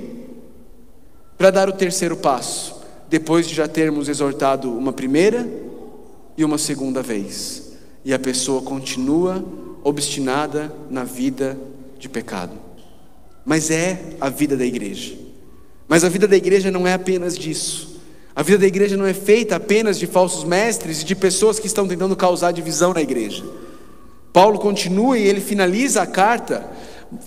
para 1.38 1.52
dar 1.52 1.70
o 1.70 1.74
terceiro 1.74 2.16
passo, 2.16 2.82
depois 3.10 3.48
de 3.48 3.54
já 3.54 3.68
termos 3.68 4.08
exortado 4.08 4.72
uma 4.72 4.94
primeira 4.94 5.48
e 6.38 6.44
uma 6.44 6.58
segunda 6.58 7.02
vez, 7.02 7.74
e 8.04 8.14
a 8.14 8.20
pessoa 8.20 8.62
continua 8.62 9.44
obstinada 9.84 10.74
na 10.90 11.04
vida 11.04 11.58
de 12.00 12.08
pecado. 12.08 12.54
Mas 13.46 13.70
é 13.70 14.00
a 14.22 14.30
vida 14.30 14.56
da 14.56 14.66
igreja. 14.66 15.16
Mas 15.88 16.04
a 16.04 16.10
vida 16.10 16.28
da 16.28 16.36
igreja 16.36 16.72
não 16.72 16.88
é 16.88 16.94
apenas 16.94 17.38
disso. 17.38 18.02
A 18.36 18.42
vida 18.42 18.60
da 18.60 18.66
igreja 18.66 18.98
não 18.98 19.06
é 19.06 19.14
feita 19.14 19.56
apenas 19.56 20.00
de 20.00 20.08
falsos 20.08 20.44
mestres 20.44 21.02
e 21.02 21.06
de 21.06 21.16
pessoas 21.16 21.60
que 21.60 21.68
estão 21.68 21.88
tentando 21.88 22.16
causar 22.16 22.52
divisão 22.52 22.94
na 22.94 23.02
igreja. 23.02 23.44
Paulo 24.32 24.58
continua 24.58 25.18
e 25.18 25.28
ele 25.28 25.40
finaliza 25.40 26.02
a 26.02 26.08
carta 26.08 26.68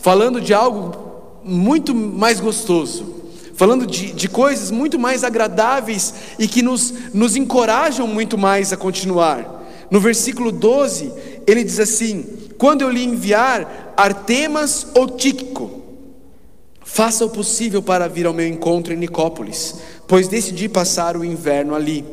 falando 0.01 0.41
de 0.41 0.53
algo 0.53 1.41
muito 1.45 1.95
mais 1.95 2.41
gostoso, 2.41 3.25
falando 3.55 3.87
de, 3.87 4.13
de 4.13 4.29
coisas 4.29 4.71
muito 4.71 4.99
mais 4.99 5.25
agradáveis 5.25 6.15
e 6.39 6.47
que 6.49 6.63
nos, 6.63 6.93
nos 7.15 7.37
encorajam 7.37 8.07
muito 8.07 8.37
mais 8.37 8.73
a 8.73 8.77
continuar. 8.77 9.65
No 9.91 10.01
versículo 10.01 10.51
12, 10.51 11.13
ele 11.47 11.63
diz 11.63 11.79
assim: 11.79 12.25
Quando 12.59 12.83
eu 12.83 12.91
lhe 12.91 13.05
enviar 13.05 13.95
Artemas 13.97 14.89
ou 14.95 15.09
Tíquico, 15.09 15.77
Faça 16.97 17.27
o 17.27 17.29
possível 17.29 17.83
para 17.83 18.09
vir 18.09 18.27
ao 18.27 18.33
meu 18.33 18.47
encontro 18.47 18.95
em 18.95 18.97
Nicópolis, 18.97 19.75
pois 20.07 20.29
decidi 20.29 20.69
passar 20.69 21.17
o 21.17 21.25
inverno 21.25 21.75
ali. 21.75 22.05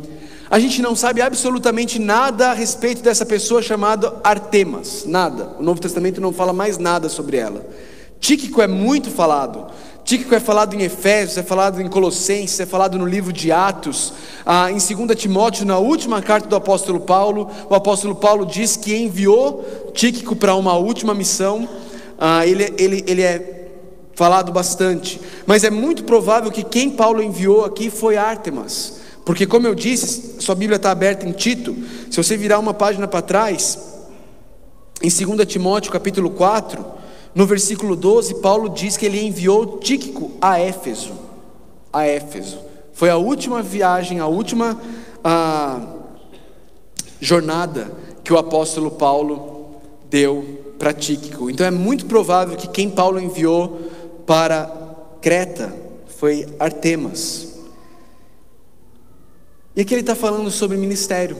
A 0.54 0.60
gente 0.60 0.84
não 0.84 0.96
sabe 0.96 1.20
absolutamente 1.20 1.98
nada 1.98 2.52
a 2.52 2.54
respeito 2.54 3.02
dessa 3.02 3.26
pessoa 3.26 3.60
chamada 3.60 4.14
Artemas, 4.24 5.04
nada. 5.04 5.56
O 5.58 5.64
Novo 5.64 5.82
Testamento 5.82 6.22
não 6.22 6.32
fala 6.32 6.54
mais 6.54 6.78
nada 6.78 7.10
sobre 7.10 7.38
ela. 7.38 7.66
Tíquico 8.20 8.62
é 8.62 8.68
muito 8.68 9.10
falado. 9.10 9.66
Tíquico 10.04 10.36
é 10.36 10.40
falado 10.40 10.76
em 10.76 10.84
Efésios, 10.84 11.40
é 11.40 11.42
falado 11.42 11.82
em 11.82 11.88
Colossenses, 11.88 12.60
é 12.60 12.68
falado 12.68 13.00
no 13.00 13.06
livro 13.08 13.34
de 13.34 13.52
Atos, 13.52 14.14
ah, 14.46 14.70
em 14.70 14.78
2 14.78 15.20
Timóteo, 15.20 15.66
na 15.66 15.80
última 15.80 16.22
carta 16.22 16.48
do 16.48 16.56
apóstolo 16.56 17.00
Paulo, 17.00 17.50
o 17.68 17.74
apóstolo 17.74 18.14
Paulo 18.14 18.46
diz 18.46 18.78
que 18.78 18.96
enviou 18.96 19.92
Tíquico 19.92 20.36
para 20.36 20.54
uma 20.54 20.76
última 20.76 21.16
missão. 21.16 21.68
Ah, 22.16 22.46
ele, 22.46 22.72
ele, 22.78 23.04
ele 23.08 23.24
é 23.24 23.70
falado 24.14 24.52
bastante, 24.52 25.20
mas 25.48 25.64
é 25.64 25.72
muito 25.72 26.04
provável 26.04 26.52
que 26.52 26.62
quem 26.62 26.92
Paulo 26.92 27.24
enviou 27.24 27.66
aqui 27.66 27.90
foi 27.90 28.18
Artemas, 28.18 29.02
porque, 29.26 29.46
como 29.46 29.68
eu 29.68 29.74
disse, 29.74 30.42
sua 30.42 30.56
Bíblia 30.56 30.76
está 30.76 30.92
aberta 30.92 31.26
em 31.26 31.32
Tito, 31.32 31.76
se 32.12 32.18
você 32.18 32.36
virar 32.36 32.60
uma 32.60 32.74
página 32.74 33.08
para 33.08 33.22
trás, 33.22 33.80
em 35.02 35.10
2 35.10 35.48
Timóteo 35.48 35.92
capítulo 35.92 36.30
4, 36.30 36.86
no 37.34 37.46
versículo 37.46 37.96
12, 37.96 38.36
Paulo 38.42 38.70
diz 38.70 38.98
que 38.98 39.06
ele 39.06 39.26
enviou 39.26 39.80
Tíquico 39.80 40.32
a 40.42 40.60
Éfeso, 40.60 41.14
a 41.92 42.06
Éfeso, 42.06 42.60
foi 42.94 43.10
a 43.10 43.18
última 43.18 43.62
viagem, 43.62 44.20
a 44.20 44.28
última 44.28 44.80
a, 45.24 45.82
jornada 47.20 47.92
que 48.24 48.34
o 48.34 48.38
apóstolo 48.38 48.92
Paulo 48.92 49.78
deu 50.10 50.76
para 50.78 50.94
Tíquico, 50.94 51.50
então 51.50 51.66
é 51.66 51.72
muito 51.72 52.06
provável 52.06 52.58
que 52.58 52.68
quem 52.68 52.90
Paulo 52.90 53.20
enviou 53.20 53.90
para 54.26 54.70
Creta 55.22 55.74
foi 56.20 56.46
Artemas. 56.60 57.53
E 59.76 59.82
aqui 59.82 59.94
ele 59.94 60.02
está 60.02 60.14
falando 60.14 60.52
sobre 60.52 60.78
ministério, 60.78 61.36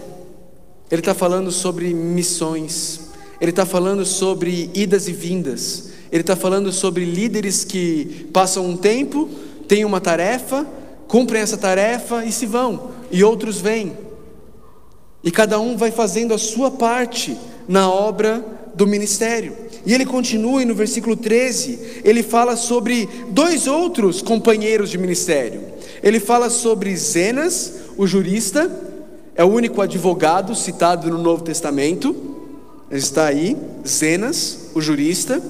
ele 0.90 1.02
está 1.02 1.14
falando 1.14 1.52
sobre 1.52 1.94
missões, 1.94 3.02
ele 3.40 3.52
está 3.52 3.66
falando 3.66 4.04
sobre 4.06 4.72
idas 4.74 5.08
e 5.08 5.12
vindas, 5.12 5.92
ele 6.12 6.22
está 6.22 6.36
falando 6.36 6.72
sobre 6.72 7.06
líderes 7.06 7.64
que 7.64 8.28
passam 8.34 8.66
um 8.66 8.76
tempo, 8.76 9.30
têm 9.68 9.86
uma 9.86 10.02
tarefa, 10.02 10.66
cumprem 11.08 11.42
essa 11.42 11.58
tarefa 11.58 12.26
e 12.26 12.32
se 12.32 12.48
vão, 12.48 12.92
e 13.12 13.24
outros 13.24 13.62
vêm. 13.62 13.96
E 15.24 15.30
cada 15.30 15.60
um 15.60 15.78
vai 15.78 15.92
fazendo 15.92 16.34
a 16.34 16.38
sua 16.40 16.72
parte 16.72 17.38
na 17.68 17.90
obra 17.90 18.44
do 18.74 18.88
ministério. 18.88 19.56
E 19.86 19.94
ele 19.94 20.06
continua 20.06 20.62
e 20.62 20.66
no 20.66 20.74
versículo 20.74 21.16
13, 21.16 22.02
ele 22.04 22.24
fala 22.24 22.56
sobre 22.56 23.08
dois 23.30 23.68
outros 23.68 24.22
companheiros 24.22 24.90
de 24.90 24.98
ministério. 24.98 25.62
Ele 26.02 26.20
fala 26.20 26.50
sobre 26.50 26.96
Zenas, 26.96 27.83
o 27.98 28.08
jurista, 28.08 28.70
é 29.36 29.44
o 29.44 29.48
único 29.48 29.82
advogado 29.82 30.56
citado 30.56 31.10
no 31.10 31.18
Novo 31.18 31.44
Testamento. 31.44 32.16
Está 32.92 33.26
aí, 33.26 33.58
Zenas, 33.88 34.70
o 34.76 34.82
jurista, 34.82 35.42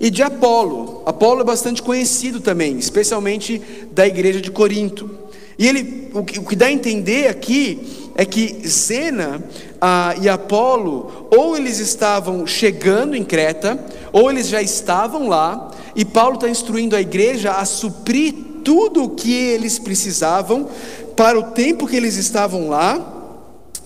e 0.00 0.10
de 0.10 0.22
Apolo. 0.22 1.02
Apolo 1.06 1.40
é 1.40 1.44
bastante 1.44 1.82
conhecido 1.82 2.40
também, 2.40 2.78
especialmente 2.78 3.60
da 3.92 4.06
igreja 4.06 4.40
de 4.40 4.50
Corinto. 4.50 5.10
E 5.58 5.68
ele, 5.68 6.10
o 6.14 6.24
que, 6.24 6.56
dá 6.56 6.66
a 6.66 6.72
entender 6.72 7.28
aqui 7.28 8.10
é 8.14 8.24
que 8.24 8.66
Zena 8.66 9.42
ah, 9.80 10.14
e 10.20 10.28
Apolo, 10.28 11.28
ou 11.30 11.56
eles 11.56 11.78
estavam 11.78 12.46
chegando 12.46 13.16
em 13.16 13.24
Creta, 13.24 13.84
ou 14.12 14.30
eles 14.30 14.48
já 14.48 14.62
estavam 14.62 15.28
lá, 15.28 15.70
e 15.94 16.04
Paulo 16.04 16.34
está 16.34 16.48
instruindo 16.48 16.96
a 16.96 17.00
igreja 17.00 17.52
a 17.52 17.64
suprir 17.64 18.34
tudo 18.64 19.04
o 19.04 19.10
que 19.10 19.32
eles 19.32 19.78
precisavam 19.78 20.68
para 21.16 21.38
o 21.38 21.50
tempo 21.52 21.86
que 21.86 21.96
eles 21.96 22.16
estavam 22.16 22.68
lá 22.68 23.40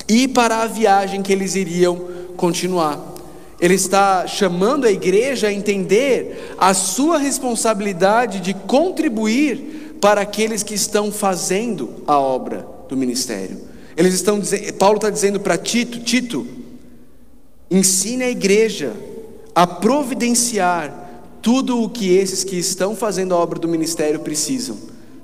e 0.09 0.29
para 0.29 0.63
a 0.63 0.67
viagem 0.67 1.23
que 1.23 1.33
eles 1.33 1.55
iriam 1.55 1.97
continuar. 2.37 3.15
Ele 3.61 3.75
está 3.75 4.27
chamando 4.27 4.87
a 4.87 4.91
igreja 4.91 5.49
a 5.49 5.53
entender 5.53 6.55
a 6.59 6.75
sua 6.75 7.19
responsabilidade 7.19 8.41
de 8.41 8.53
contribuir 8.53 9.97
para 10.01 10.21
aqueles 10.21 10.63
que 10.63 10.75
estão 10.75 11.11
fazendo 11.11 12.03
a 12.07 12.19
obra 12.19 12.67
do 12.89 12.97
ministério. 12.97 13.59
Eles 13.97 14.15
estão 14.15 14.39
dizendo, 14.39 14.75
Paulo 14.75 14.97
está 14.97 15.09
dizendo 15.09 15.41
para 15.41 15.57
Tito, 15.57 16.01
Tito, 16.01 16.47
ensine 17.71 18.25
a 18.25 18.31
igreja 18.31 18.93
a 19.55 19.67
providenciar 19.67 21.05
tudo 21.41 21.83
o 21.83 21.89
que 21.89 22.15
esses 22.15 22.45
que 22.45 22.57
estão 22.57 22.95
fazendo 22.95 23.35
a 23.35 23.39
obra 23.39 23.59
do 23.59 23.67
ministério 23.67 24.21
precisam. 24.21 24.77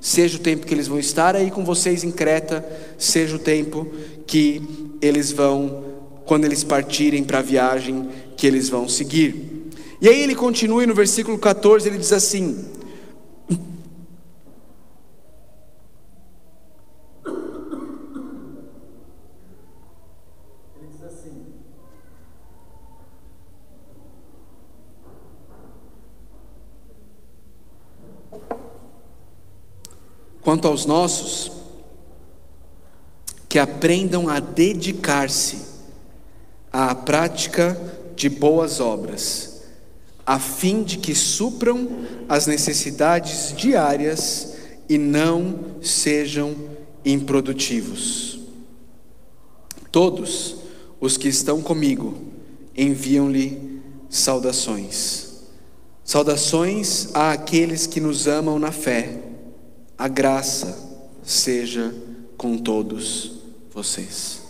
Seja 0.02 0.36
o 0.36 0.40
tempo 0.40 0.66
que 0.66 0.74
eles 0.74 0.88
vão 0.88 0.98
estar 0.98 1.36
aí 1.36 1.48
com 1.48 1.64
vocês 1.64 2.02
em 2.02 2.10
Creta, 2.10 2.66
seja 2.98 3.36
o 3.36 3.38
tempo 3.38 3.86
que 4.26 4.60
eles 5.00 5.30
vão, 5.30 5.84
quando 6.26 6.44
eles 6.44 6.64
partirem 6.64 7.22
para 7.22 7.38
a 7.38 7.42
viagem 7.42 8.08
que 8.36 8.44
eles 8.44 8.68
vão 8.68 8.88
seguir. 8.88 9.70
E 10.00 10.08
aí 10.08 10.20
ele 10.20 10.34
continua 10.34 10.84
no 10.84 10.92
versículo 10.92 11.38
14, 11.38 11.88
ele 11.88 11.98
diz 11.98 12.12
assim: 12.12 12.64
Quanto 30.52 30.68
aos 30.68 30.84
nossos, 30.84 31.50
que 33.48 33.58
aprendam 33.58 34.28
a 34.28 34.38
dedicar-se 34.38 35.56
à 36.70 36.94
prática 36.94 37.74
de 38.14 38.28
boas 38.28 38.78
obras, 38.78 39.62
a 40.26 40.38
fim 40.38 40.82
de 40.82 40.98
que 40.98 41.14
supram 41.14 41.88
as 42.28 42.46
necessidades 42.46 43.54
diárias 43.56 44.56
e 44.90 44.98
não 44.98 45.58
sejam 45.80 46.54
improdutivos. 47.02 48.38
Todos 49.90 50.56
os 51.00 51.16
que 51.16 51.28
estão 51.28 51.62
comigo 51.62 52.14
enviam-lhe 52.76 53.80
saudações. 54.10 55.32
Saudações 56.04 57.08
àqueles 57.14 57.86
que 57.86 58.02
nos 58.02 58.28
amam 58.28 58.58
na 58.58 58.70
fé 58.70 59.21
a 59.96 60.08
graça 60.08 60.90
seja 61.22 61.94
com 62.36 62.58
todos 62.58 63.32
vocês. 63.72 64.42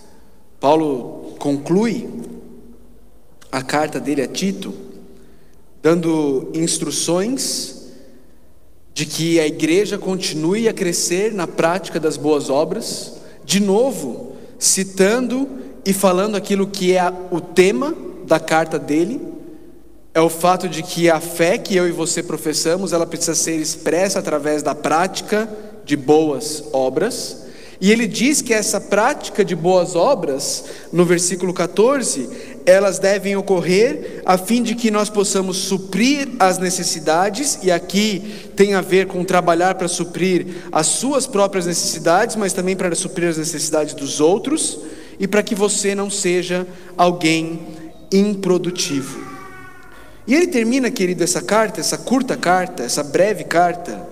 Paulo 0.59 1.35
conclui 1.38 2.09
a 3.50 3.62
carta 3.62 4.00
dele 4.00 4.22
a 4.22 4.28
Tito, 4.28 4.72
dando 5.83 6.50
instruções 6.55 7.83
de 8.94 9.07
que 9.07 9.40
a 9.40 9.46
igreja 9.46 9.98
continue 9.98 10.68
a 10.68 10.72
crescer 10.72 11.33
na 11.33 11.46
prática 11.46 11.98
das 11.98 12.16
boas 12.16 12.50
obras, 12.50 13.14
de 13.44 13.61
novo, 13.61 14.37
citando 14.59 15.48
e 15.85 15.92
falando 15.92 16.37
aquilo 16.37 16.66
que 16.66 16.96
é 16.96 17.12
o 17.31 17.40
tema 17.40 17.94
da 18.24 18.38
carta 18.38 18.78
dele, 18.78 19.20
é 20.14 20.20
o 20.20 20.29
fato 20.29 20.68
de 20.68 20.83
que 20.83 21.09
a 21.09 21.20
fé 21.20 21.57
que 21.57 21.75
eu 21.75 21.88
e 21.88 21.92
você 21.92 22.22
professamos, 22.22 22.92
ela 22.92 23.07
precisa 23.07 23.35
ser 23.35 23.57
expressa 23.57 24.18
através 24.18 24.62
da 24.62 24.75
prática 24.75 25.48
de 25.85 25.96
boas 25.96 26.64
obras. 26.72 27.42
E 27.81 27.90
ele 27.90 28.07
diz 28.07 28.40
que 28.40 28.55
essa 28.55 28.81
prática 28.81 29.44
de 29.44 29.57
boas 29.57 29.96
obras, 29.96 30.66
no 30.92 31.05
versículo 31.05 31.53
14, 31.53 32.29
elas 32.64 33.01
devem 33.01 33.35
ocorrer 33.35 34.22
a 34.25 34.38
fim 34.38 34.62
de 34.62 34.77
que 34.77 34.88
nós 34.90 35.11
possamos 35.11 35.57
suprir 35.57 36.29
as 36.38 36.59
necessidades, 36.59 37.59
e 37.62 37.72
aqui 37.72 38.51
tem 38.55 38.75
a 38.75 38.81
ver 38.81 39.07
com 39.07 39.25
trabalhar 39.25 39.75
para 39.75 39.88
suprir 39.88 40.46
as 40.70 40.87
suas 40.87 41.27
próprias 41.27 41.66
necessidades, 41.66 42.37
mas 42.37 42.53
também 42.53 42.77
para 42.77 42.94
suprir 42.94 43.29
as 43.29 43.38
necessidades 43.38 43.94
dos 43.94 44.20
outros, 44.20 44.79
e 45.18 45.27
para 45.27 45.42
que 45.42 45.55
você 45.55 45.94
não 45.94 46.09
seja 46.09 46.64
alguém 46.96 47.66
improdutivo. 48.12 49.32
E 50.26 50.35
ele 50.35 50.46
termina, 50.46 50.90
querido, 50.90 51.24
essa 51.24 51.42
carta, 51.42 51.80
essa 51.80 51.98
curta 51.98 52.37
carta, 52.37 52.82
essa 52.82 53.02
breve 53.02 53.44
carta, 53.44 54.08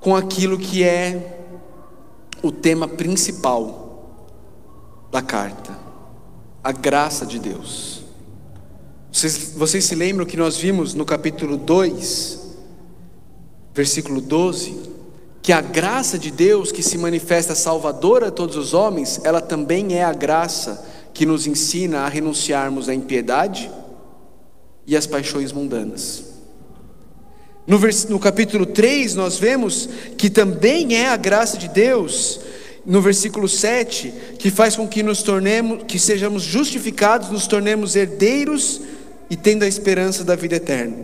com 0.00 0.16
aquilo 0.16 0.58
que 0.58 0.82
é 0.82 1.38
o 2.42 2.50
tema 2.50 2.88
principal 2.88 3.88
da 5.10 5.22
carta: 5.22 5.78
a 6.62 6.72
graça 6.72 7.24
de 7.24 7.38
Deus. 7.38 8.02
Vocês, 9.12 9.52
vocês 9.56 9.84
se 9.84 9.94
lembram 9.94 10.26
que 10.26 10.36
nós 10.36 10.56
vimos 10.56 10.94
no 10.94 11.04
capítulo 11.04 11.56
2, 11.56 12.56
versículo 13.74 14.20
12, 14.20 14.78
que 15.40 15.52
a 15.52 15.60
graça 15.60 16.18
de 16.18 16.30
Deus 16.30 16.70
que 16.70 16.82
se 16.82 16.98
manifesta 16.98 17.54
salvadora 17.54 18.28
a 18.28 18.30
todos 18.30 18.56
os 18.56 18.74
homens, 18.74 19.20
ela 19.24 19.40
também 19.40 19.94
é 19.94 20.04
a 20.04 20.12
graça 20.12 20.84
que 21.14 21.24
nos 21.24 21.46
ensina 21.46 22.00
a 22.00 22.08
renunciarmos 22.08 22.88
à 22.88 22.94
impiedade? 22.94 23.70
E 24.88 24.96
as 24.96 25.06
paixões 25.06 25.52
mundanas. 25.52 26.24
No, 27.66 27.78
no 28.08 28.18
capítulo 28.18 28.64
3, 28.64 29.14
nós 29.14 29.38
vemos 29.38 29.86
que 30.16 30.30
também 30.30 30.94
é 30.94 31.08
a 31.08 31.16
graça 31.16 31.58
de 31.58 31.68
Deus, 31.68 32.40
no 32.86 33.02
versículo 33.02 33.46
7, 33.46 34.10
que 34.38 34.50
faz 34.50 34.74
com 34.74 34.88
que 34.88 35.02
nos 35.02 35.22
tornemos, 35.22 35.84
que 35.86 35.98
sejamos 35.98 36.42
justificados, 36.42 37.28
nos 37.28 37.46
tornemos 37.46 37.94
herdeiros 37.94 38.80
e 39.28 39.36
tendo 39.36 39.62
a 39.64 39.68
esperança 39.68 40.24
da 40.24 40.34
vida 40.34 40.56
eterna. 40.56 40.96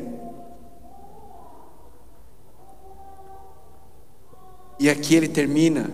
E 4.81 4.89
aqui 4.89 5.15
ele 5.15 5.29
termina 5.29 5.91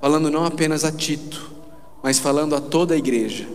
falando 0.00 0.30
não 0.30 0.44
apenas 0.44 0.84
a 0.84 0.92
Tito, 0.92 1.50
mas 2.04 2.20
falando 2.20 2.54
a 2.54 2.60
toda 2.60 2.94
a 2.94 2.96
igreja 2.96 3.48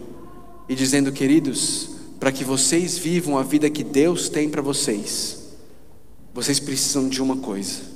e 0.67 0.75
dizendo, 0.75 1.13
queridos, 1.13 1.94
para 2.19 2.31
que 2.31 2.43
vocês 2.43 2.97
vivam 2.97 3.37
a 3.37 3.43
vida 3.43 3.69
que 3.69 3.83
Deus 3.83 4.29
tem 4.29 4.49
para 4.49 4.61
vocês, 4.61 5.43
vocês 6.33 6.59
precisam 6.59 7.07
de 7.07 7.21
uma 7.21 7.37
coisa. 7.37 7.95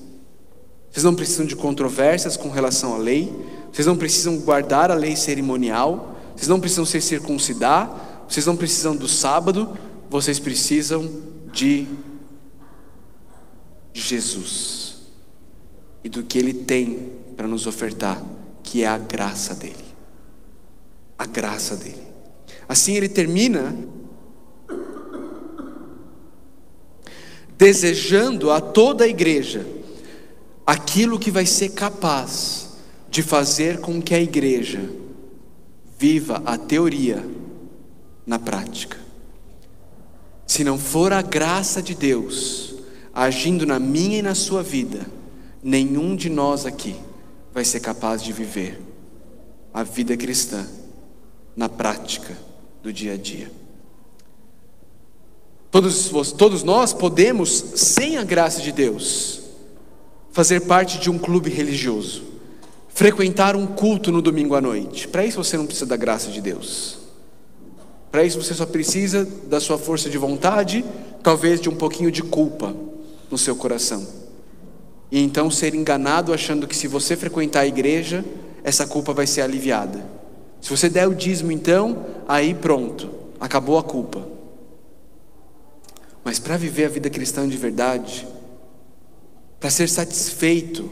Vocês 0.92 1.04
não 1.04 1.14
precisam 1.14 1.46
de 1.46 1.56
controvérsias 1.56 2.36
com 2.36 2.50
relação 2.50 2.96
à 2.96 2.98
lei, 2.98 3.32
vocês 3.72 3.86
não 3.86 3.96
precisam 3.96 4.38
guardar 4.40 4.90
a 4.90 4.96
lei 4.96 5.16
cerimonial, 5.16 6.18
vocês 6.36 6.48
não 6.48 6.60
precisam 6.60 6.86
se 6.86 7.00
circuncidar, 7.02 8.26
vocês 8.28 8.46
não 8.46 8.56
precisam 8.56 8.96
do 8.96 9.08
sábado, 9.08 9.78
vocês 10.10 10.40
precisam 10.40 11.10
de 11.52 11.88
Jesus 13.94 14.98
e 16.04 16.10
do 16.10 16.24
que 16.24 16.38
Ele 16.40 16.54
tem 16.54 17.12
para 17.36 17.48
nos 17.48 17.68
ofertar, 17.68 18.24
que 18.64 18.84
é 18.84 18.88
a 18.88 18.98
graça 18.98 19.54
dele. 19.54 19.76
A 21.18 21.26
graça 21.26 21.76
dele. 21.76 22.10
Assim 22.70 22.94
ele 22.94 23.10
termina 23.10 23.76
desejando 27.60 28.52
a 28.52 28.62
toda 28.62 29.04
a 29.04 29.08
igreja 29.08 29.68
aquilo 30.66 31.20
que 31.20 31.30
vai 31.30 31.46
ser 31.46 31.72
capaz 31.72 32.70
de 33.10 33.22
fazer 33.22 33.82
com 33.82 34.02
que 34.02 34.16
a 34.16 34.22
igreja 34.22 34.90
viva 35.98 36.42
a 36.46 36.58
teoria 36.58 37.22
na 38.26 38.40
prática. 38.40 38.98
Se 40.48 40.64
não 40.64 40.80
for 40.80 41.12
a 41.12 41.22
graça 41.22 41.82
de 41.82 41.94
Deus 41.94 42.76
agindo 43.14 43.66
na 43.66 43.78
minha 43.78 44.20
e 44.20 44.22
na 44.22 44.36
sua 44.36 44.64
vida, 44.64 45.06
nenhum 45.62 46.16
de 46.16 46.30
nós 46.30 46.66
aqui 46.66 46.96
vai 47.54 47.66
ser 47.66 47.82
capaz 47.82 48.24
de 48.24 48.32
viver 48.32 48.80
a 49.74 49.84
vida 49.84 50.16
cristã 50.16 50.66
na 51.58 51.68
prática 51.68 52.38
do 52.82 52.94
dia 52.94 53.16
a 53.16 53.18
dia. 53.18 53.52
Todos, 55.72 56.32
todos 56.32 56.64
nós 56.64 56.94
podemos, 56.94 57.50
sem 57.76 58.18
a 58.18 58.24
graça 58.24 58.60
de 58.60 58.72
Deus, 58.72 59.42
fazer 60.32 60.62
parte 60.62 60.98
de 60.98 61.12
um 61.12 61.18
clube 61.18 61.50
religioso, 61.50 62.24
frequentar 62.90 63.56
um 63.56 63.68
culto 63.68 64.12
no 64.12 64.22
domingo 64.22 64.56
à 64.56 64.62
noite. 64.62 65.08
Para 65.08 65.26
isso 65.26 65.44
você 65.44 65.58
não 65.58 65.66
precisa 65.66 65.86
da 65.86 65.96
graça 65.96 66.32
de 66.32 66.42
Deus. 66.42 66.98
Para 68.12 68.24
isso 68.24 68.42
você 68.42 68.56
só 68.56 68.66
precisa 68.66 69.28
da 69.48 69.60
sua 69.60 69.78
força 69.78 70.10
de 70.10 70.18
vontade, 70.18 70.84
talvez 71.22 71.62
de 71.62 71.70
um 71.70 71.76
pouquinho 71.76 72.12
de 72.12 72.24
culpa 72.24 72.76
no 73.30 73.38
seu 73.38 73.56
coração. 73.56 74.06
E 75.12 75.22
então 75.22 75.52
ser 75.52 75.76
enganado 75.76 76.34
achando 76.34 76.68
que 76.68 76.76
se 76.76 76.88
você 76.88 77.16
frequentar 77.16 77.62
a 77.62 77.68
igreja, 77.68 78.26
essa 78.64 78.88
culpa 78.88 79.14
vai 79.14 79.28
ser 79.28 79.42
aliviada. 79.42 80.04
Se 80.60 80.70
você 80.70 80.90
der 80.90 81.08
o 81.08 81.14
dízimo, 81.14 81.52
então, 81.52 82.06
aí 82.28 82.56
pronto, 82.56 83.10
acabou 83.40 83.78
a 83.78 83.84
culpa. 83.84 84.39
Mas 86.24 86.40
para 86.40 86.58
viver 86.58 86.86
a 86.86 86.90
vida 86.90 87.10
cristã 87.10 87.48
de 87.48 87.58
verdade, 87.58 88.28
para 89.60 89.70
ser 89.70 89.90
satisfeito 89.90 90.90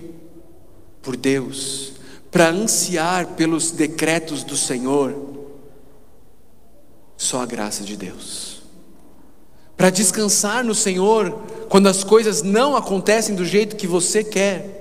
por 1.02 1.16
Deus, 1.16 1.94
para 2.30 2.50
ansiar 2.50 3.28
pelos 3.36 3.72
decretos 3.72 4.44
do 4.44 4.58
Senhor, 4.58 5.36
Só 7.20 7.42
a 7.42 7.48
graça 7.48 7.84
de 7.84 7.98
Deus. 7.98 8.62
Para 9.76 9.90
descansar 9.90 10.64
no 10.64 10.76
Senhor 10.76 11.32
quando 11.68 11.88
as 11.88 12.04
coisas 12.04 12.44
não 12.44 12.76
acontecem 12.76 13.36
do 13.36 13.44
jeito 13.44 13.76
que 13.76 13.88
você 13.88 14.24
quer, 14.24 14.78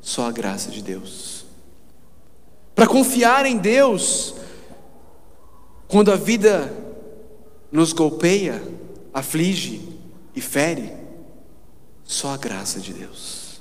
só 0.00 0.26
a 0.26 0.32
graça 0.32 0.70
de 0.70 0.82
Deus. 0.82 1.44
Para 2.74 2.86
confiar 2.86 3.44
em 3.44 3.58
Deus 3.58 4.34
quando 5.88 6.12
a 6.12 6.16
vida 6.16 6.72
nos 7.70 7.92
golpeia, 7.92 8.62
aflige 9.18 9.80
e 10.34 10.40
fere, 10.40 10.92
só 12.04 12.34
a 12.34 12.36
graça 12.36 12.80
de 12.80 12.92
Deus. 12.92 13.60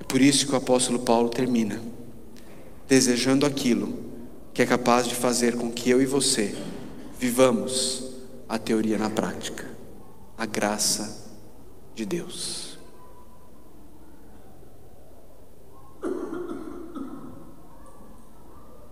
É 0.00 0.04
por 0.04 0.20
isso 0.20 0.46
que 0.46 0.52
o 0.52 0.56
apóstolo 0.56 1.00
Paulo 1.00 1.28
termina, 1.28 1.80
desejando 2.86 3.44
aquilo 3.44 3.98
que 4.54 4.62
é 4.62 4.66
capaz 4.66 5.06
de 5.06 5.14
fazer 5.14 5.56
com 5.56 5.70
que 5.70 5.90
eu 5.90 6.00
e 6.00 6.06
você 6.06 6.54
vivamos 7.18 8.04
a 8.48 8.58
teoria 8.58 8.98
na 8.98 9.10
prática, 9.10 9.66
a 10.36 10.46
graça 10.46 11.26
de 11.94 12.04
Deus. 12.04 12.78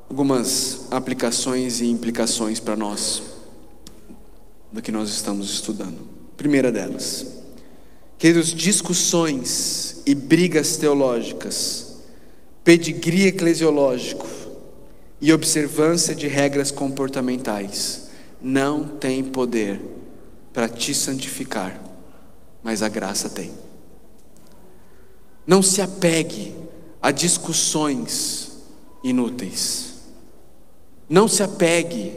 Algumas 0.08 0.90
aplicações 0.90 1.80
e 1.80 1.86
implicações 1.86 2.58
para 2.58 2.74
nós 2.74 3.35
do 4.76 4.82
que 4.82 4.92
nós 4.92 5.08
estamos 5.08 5.50
estudando. 5.50 5.98
Primeira 6.36 6.70
delas, 6.70 7.26
queridos, 8.18 8.52
discussões 8.52 10.02
e 10.04 10.14
brigas 10.14 10.76
teológicas, 10.76 11.96
pedigree 12.62 13.28
eclesiológico, 13.28 14.28
e 15.18 15.32
observância 15.32 16.14
de 16.14 16.28
regras 16.28 16.70
comportamentais 16.70 18.10
não 18.38 18.86
tem 18.86 19.24
poder 19.24 19.80
para 20.52 20.68
te 20.68 20.94
santificar, 20.94 21.80
mas 22.62 22.82
a 22.82 22.88
graça 22.90 23.30
tem. 23.30 23.50
Não 25.46 25.62
se 25.62 25.80
apegue 25.80 26.54
a 27.00 27.10
discussões 27.10 28.58
inúteis. 29.02 29.94
Não 31.08 31.26
se 31.26 31.42
apegue 31.42 32.12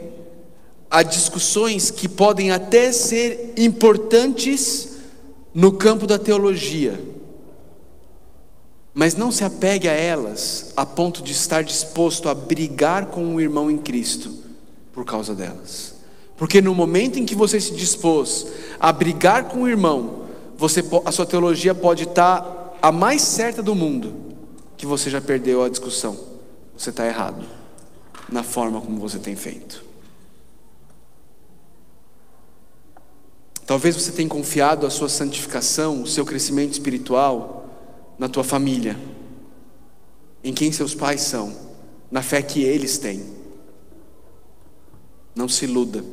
a 0.90 1.02
discussões 1.02 1.90
que 1.90 2.08
podem 2.08 2.50
até 2.50 2.90
ser 2.92 3.54
importantes 3.56 4.96
no 5.54 5.72
campo 5.72 6.06
da 6.06 6.18
teologia 6.18 7.10
mas 8.92 9.14
não 9.14 9.30
se 9.30 9.44
apegue 9.44 9.88
a 9.88 9.92
elas 9.92 10.72
a 10.76 10.84
ponto 10.84 11.22
de 11.22 11.32
estar 11.32 11.62
disposto 11.62 12.28
a 12.28 12.34
brigar 12.34 13.06
com 13.06 13.24
um 13.24 13.40
irmão 13.40 13.70
em 13.70 13.78
Cristo 13.78 14.30
por 14.92 15.04
causa 15.04 15.34
delas. 15.34 15.94
Porque 16.36 16.60
no 16.60 16.74
momento 16.74 17.18
em 17.18 17.24
que 17.24 17.34
você 17.34 17.60
se 17.60 17.74
dispôs 17.74 18.46
a 18.78 18.92
brigar 18.92 19.44
com 19.44 19.62
o 19.62 19.68
irmão, 19.68 20.24
você, 20.56 20.82
a 21.04 21.12
sua 21.12 21.26
teologia 21.26 21.74
pode 21.74 22.04
estar 22.04 22.76
a 22.82 22.90
mais 22.90 23.22
certa 23.22 23.62
do 23.62 23.74
mundo 23.74 24.14
que 24.76 24.86
você 24.86 25.08
já 25.08 25.20
perdeu 25.20 25.62
a 25.62 25.68
discussão. 25.68 26.18
Você 26.76 26.90
está 26.90 27.06
errado 27.06 27.44
na 28.28 28.42
forma 28.42 28.80
como 28.80 28.98
você 28.98 29.18
tem 29.18 29.36
feito. 29.36 29.84
Talvez 33.70 33.94
você 33.94 34.10
tenha 34.10 34.28
confiado 34.28 34.84
a 34.84 34.90
sua 34.90 35.08
santificação, 35.08 36.02
o 36.02 36.06
seu 36.08 36.26
crescimento 36.26 36.72
espiritual 36.72 37.68
na 38.18 38.28
tua 38.28 38.42
família, 38.42 38.98
em 40.42 40.52
quem 40.52 40.72
seus 40.72 40.92
pais 40.92 41.20
são, 41.20 41.54
na 42.10 42.20
fé 42.20 42.42
que 42.42 42.64
eles 42.64 42.98
têm. 42.98 43.24
Não 45.36 45.48
se 45.48 45.66
iluda, 45.66 46.04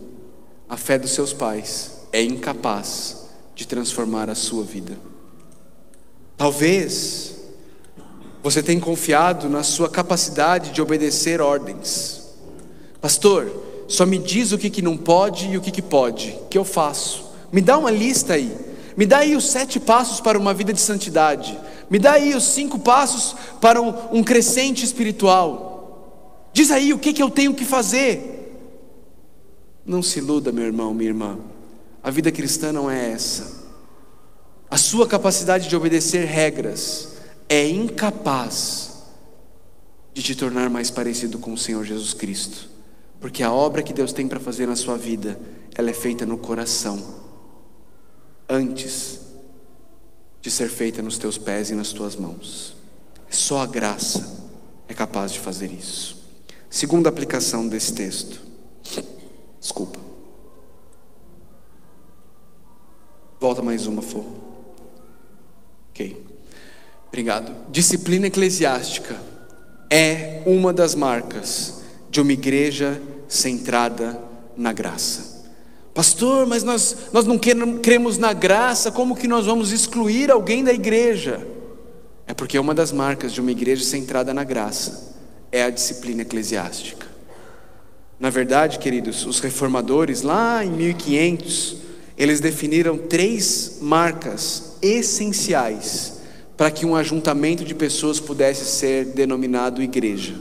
a 0.70 0.78
fé 0.78 1.00
dos 1.00 1.10
seus 1.10 1.34
pais 1.34 1.94
é 2.12 2.22
incapaz 2.22 3.26
de 3.56 3.66
transformar 3.66 4.30
a 4.30 4.36
sua 4.36 4.64
vida. 4.64 4.96
Talvez 6.38 7.38
você 8.44 8.62
tenha 8.62 8.80
confiado 8.80 9.50
na 9.50 9.64
sua 9.64 9.90
capacidade 9.90 10.70
de 10.70 10.80
obedecer 10.80 11.42
ordens. 11.42 12.36
Pastor, 13.02 13.52
só 13.88 14.06
me 14.06 14.20
diz 14.20 14.52
o 14.52 14.60
que, 14.60 14.70
que 14.70 14.84
não 14.84 14.96
pode 14.96 15.48
e 15.48 15.58
o 15.58 15.62
que, 15.62 15.72
que 15.72 15.82
pode, 15.82 16.38
que 16.52 16.58
eu 16.60 16.64
faço. 16.64 17.26
Me 17.52 17.62
dá 17.62 17.78
uma 17.78 17.92
lista 17.92 18.34
aí. 18.34 18.56
Me 18.96 19.06
dá 19.06 19.20
aí 19.20 19.36
os 19.36 19.48
sete 19.48 19.80
passos 19.80 20.20
para 20.20 20.40
uma 20.40 20.54
vida 20.54 20.74
de 20.74 20.82
santidade. 20.82 21.58
Me 21.90 22.00
dá 22.00 22.14
aí 22.14 22.36
os 22.36 22.44
cinco 22.44 22.80
passos 22.80 23.36
para 23.62 23.82
um, 23.82 23.94
um 24.18 24.24
crescente 24.24 24.84
espiritual. 24.84 26.50
Diz 26.52 26.72
aí 26.72 26.94
o 26.94 27.00
que, 27.00 27.14
que 27.14 27.22
eu 27.22 27.30
tenho 27.30 27.54
que 27.54 27.64
fazer. 27.64 28.34
Não 29.86 30.02
se 30.02 30.20
iluda, 30.20 30.52
meu 30.52 30.66
irmão, 30.66 30.94
minha 30.94 31.10
irmã. 31.10 31.38
A 32.04 32.10
vida 32.10 32.32
cristã 32.32 32.74
não 32.74 32.90
é 32.90 33.12
essa. 33.12 33.66
A 34.70 34.78
sua 34.78 35.08
capacidade 35.08 35.70
de 35.70 35.76
obedecer 35.76 36.26
regras 36.26 37.14
é 37.48 37.70
incapaz 37.70 39.04
de 40.14 40.24
te 40.24 40.36
tornar 40.36 40.70
mais 40.70 40.90
parecido 40.90 41.38
com 41.38 41.54
o 41.54 41.58
Senhor 41.58 41.86
Jesus 41.86 42.14
Cristo. 42.14 42.68
Porque 43.20 43.44
a 43.44 43.52
obra 43.52 43.84
que 43.84 43.94
Deus 43.94 44.12
tem 44.12 44.28
para 44.28 44.40
fazer 44.40 44.66
na 44.66 44.76
sua 44.76 44.98
vida, 44.98 45.40
ela 45.76 45.90
é 45.90 45.94
feita 45.94 46.26
no 46.26 46.38
coração. 46.38 47.27
Antes 48.50 49.20
de 50.42 50.52
ser 50.52 50.70
feita 50.70 51.02
nos 51.02 51.18
teus 51.18 51.38
pés 51.38 51.70
e 51.70 51.76
nas 51.76 51.92
tuas 51.92 52.16
mãos. 52.16 52.76
Só 53.30 53.62
a 53.62 53.66
graça 53.66 54.48
é 54.88 54.94
capaz 54.94 55.34
de 55.34 55.40
fazer 55.40 55.72
isso. 55.72 56.18
Segunda 56.70 57.10
aplicação 57.10 57.68
desse 57.68 57.94
texto. 57.94 58.42
Desculpa. 59.60 60.00
Volta 63.40 63.62
mais 63.62 63.86
uma, 63.88 64.02
for. 64.02 64.26
Ok. 65.92 66.26
Obrigado. 67.08 67.72
Disciplina 67.72 68.28
eclesiástica 68.28 69.20
é 69.90 70.42
uma 70.46 70.74
das 70.74 70.96
marcas 70.96 71.82
de 72.10 72.22
uma 72.22 72.32
igreja 72.32 73.02
centrada 73.28 74.20
na 74.56 74.74
graça. 74.74 75.37
Pastor, 75.98 76.46
mas 76.46 76.64
nós, 76.64 76.96
nós 77.12 77.26
não 77.26 77.40
cremos 77.40 78.20
na 78.20 78.32
graça, 78.32 78.92
como 78.92 79.16
que 79.16 79.28
nós 79.28 79.48
vamos 79.48 79.72
excluir 79.72 80.30
alguém 80.30 80.64
da 80.64 80.72
igreja? 80.72 81.48
É 82.28 82.36
porque 82.36 82.60
uma 82.60 82.76
das 82.76 82.92
marcas 82.92 83.34
de 83.34 83.42
uma 83.42 83.50
igreja 83.50 83.84
centrada 83.84 84.32
na 84.32 84.44
graça 84.44 85.16
é 85.52 85.64
a 85.64 85.72
disciplina 85.72 86.22
eclesiástica. 86.22 87.08
Na 88.20 88.30
verdade, 88.30 88.78
queridos, 88.78 89.26
os 89.26 89.40
reformadores, 89.40 90.22
lá 90.22 90.64
em 90.64 90.70
1500, 90.70 91.78
eles 92.16 92.40
definiram 92.40 92.96
três 92.96 93.80
marcas 93.82 94.78
essenciais 94.84 96.20
para 96.56 96.70
que 96.70 96.86
um 96.86 96.96
ajuntamento 96.96 97.66
de 97.66 97.74
pessoas 97.74 98.20
pudesse 98.20 98.66
ser 98.66 99.04
denominado 99.04 99.82
igreja. 99.82 100.36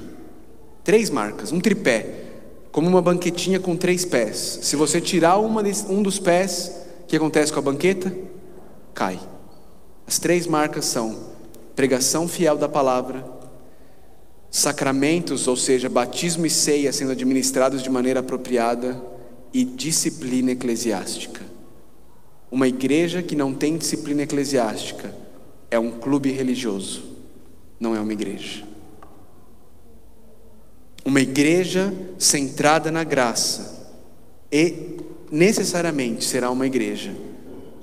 Três 0.85 1.09
marcas, 1.09 1.51
um 1.51 1.61
tripé 1.61 2.26
como 2.77 2.91
uma 2.91 3.01
banquetinha 3.01 3.59
com 3.59 3.75
três 3.75 4.05
pés. 4.05 4.59
Se 4.61 4.77
você 4.77 5.01
tirar 5.01 5.39
uma, 5.39 5.63
um 5.89 6.03
dos 6.03 6.19
pés, 6.19 6.71
o 7.05 7.07
que 7.07 7.17
acontece 7.17 7.51
com 7.51 7.59
a 7.59 7.63
banqueta? 7.63 8.15
Cai. 8.93 9.19
As 10.07 10.19
três 10.19 10.47
marcas 10.47 10.85
são 10.85 11.19
pregação 11.75 12.29
fiel 12.29 12.59
da 12.59 12.69
palavra, 12.69 13.25
sacramentos, 14.51 15.49
ou 15.49 15.57
seja, 15.57 15.89
batismo 15.89 16.45
e 16.45 16.51
ceia 16.51 16.93
sendo 16.93 17.13
administrados 17.13 17.83
de 17.83 17.89
maneira 17.89 18.21
apropriada 18.21 19.03
e 19.55 19.65
disciplina 19.65 20.51
eclesiástica. 20.51 21.41
Uma 22.51 22.69
igreja 22.69 23.23
que 23.23 23.35
não 23.35 23.55
tem 23.55 23.79
disciplina 23.79 24.25
eclesiástica 24.25 25.15
é 25.71 25.79
um 25.79 25.93
clube 25.93 26.31
religioso, 26.31 27.05
não 27.81 27.97
é 27.97 28.01
uma 28.01 28.13
igreja. 28.13 28.76
Uma 31.07 31.21
igreja 31.21 31.95
centrada 32.19 32.91
na 32.91 33.05
graça 33.05 33.95
e 34.51 34.97
necessariamente 35.31 36.25
será 36.25 36.51
uma 36.51 36.67
igreja 36.67 37.15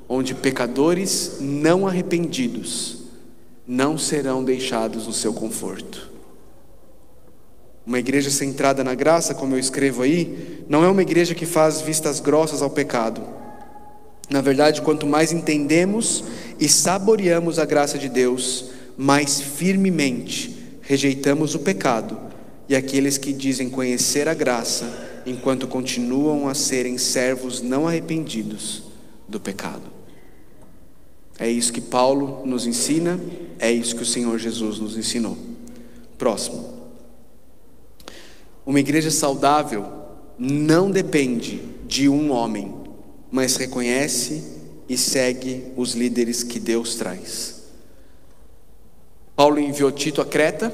onde 0.09 0.35
pecadores 0.35 1.37
não 1.39 1.87
arrependidos 1.87 2.97
não 3.65 3.97
serão 3.97 4.43
deixados 4.43 5.07
no 5.07 5.13
seu 5.13 5.33
conforto. 5.33 6.11
Uma 7.87 7.97
igreja 7.97 8.29
centrada 8.29 8.83
na 8.83 8.93
graça, 8.93 9.33
como 9.33 9.55
eu 9.55 9.59
escrevo 9.59 10.01
aí, 10.01 10.65
não 10.67 10.83
é 10.83 10.89
uma 10.89 11.01
igreja 11.01 11.33
que 11.33 11.45
faz 11.45 11.79
vistas 11.79 12.19
grossas 12.19 12.61
ao 12.61 12.69
pecado. 12.69 13.21
Na 14.29 14.41
verdade, 14.41 14.81
quanto 14.81 15.07
mais 15.07 15.31
entendemos 15.31 16.25
e 16.59 16.67
saboreamos 16.67 17.57
a 17.57 17.63
graça 17.63 17.97
de 17.97 18.09
Deus, 18.09 18.65
mais 18.97 19.39
firmemente 19.39 20.77
rejeitamos 20.81 21.55
o 21.55 21.59
pecado 21.59 22.32
e 22.67 22.75
aqueles 22.75 23.17
que 23.17 23.33
dizem 23.33 23.69
conhecer 23.69 24.27
a 24.27 24.33
graça, 24.33 25.21
enquanto 25.25 25.67
continuam 25.67 26.47
a 26.47 26.53
serem 26.53 26.97
servos 26.97 27.61
não 27.61 27.87
arrependidos 27.87 28.83
do 29.27 29.39
pecado. 29.39 29.93
É 31.39 31.49
isso 31.49 31.73
que 31.73 31.81
Paulo 31.81 32.45
nos 32.45 32.65
ensina, 32.65 33.19
é 33.59 33.71
isso 33.71 33.95
que 33.95 34.03
o 34.03 34.05
Senhor 34.05 34.37
Jesus 34.37 34.79
nos 34.79 34.97
ensinou. 34.97 35.37
Próximo. 36.17 36.73
Uma 38.65 38.79
igreja 38.79 39.11
saudável 39.11 39.85
não 40.37 40.89
depende 40.89 41.61
de 41.85 42.07
um 42.07 42.31
homem, 42.31 42.73
mas 43.31 43.55
reconhece 43.55 44.43
e 44.87 44.97
segue 44.97 45.65
os 45.75 45.93
líderes 45.93 46.43
que 46.43 46.59
Deus 46.59 46.95
traz. 46.95 47.63
Paulo 49.35 49.59
enviou 49.59 49.91
Tito 49.91 50.21
a 50.21 50.25
Creta, 50.25 50.71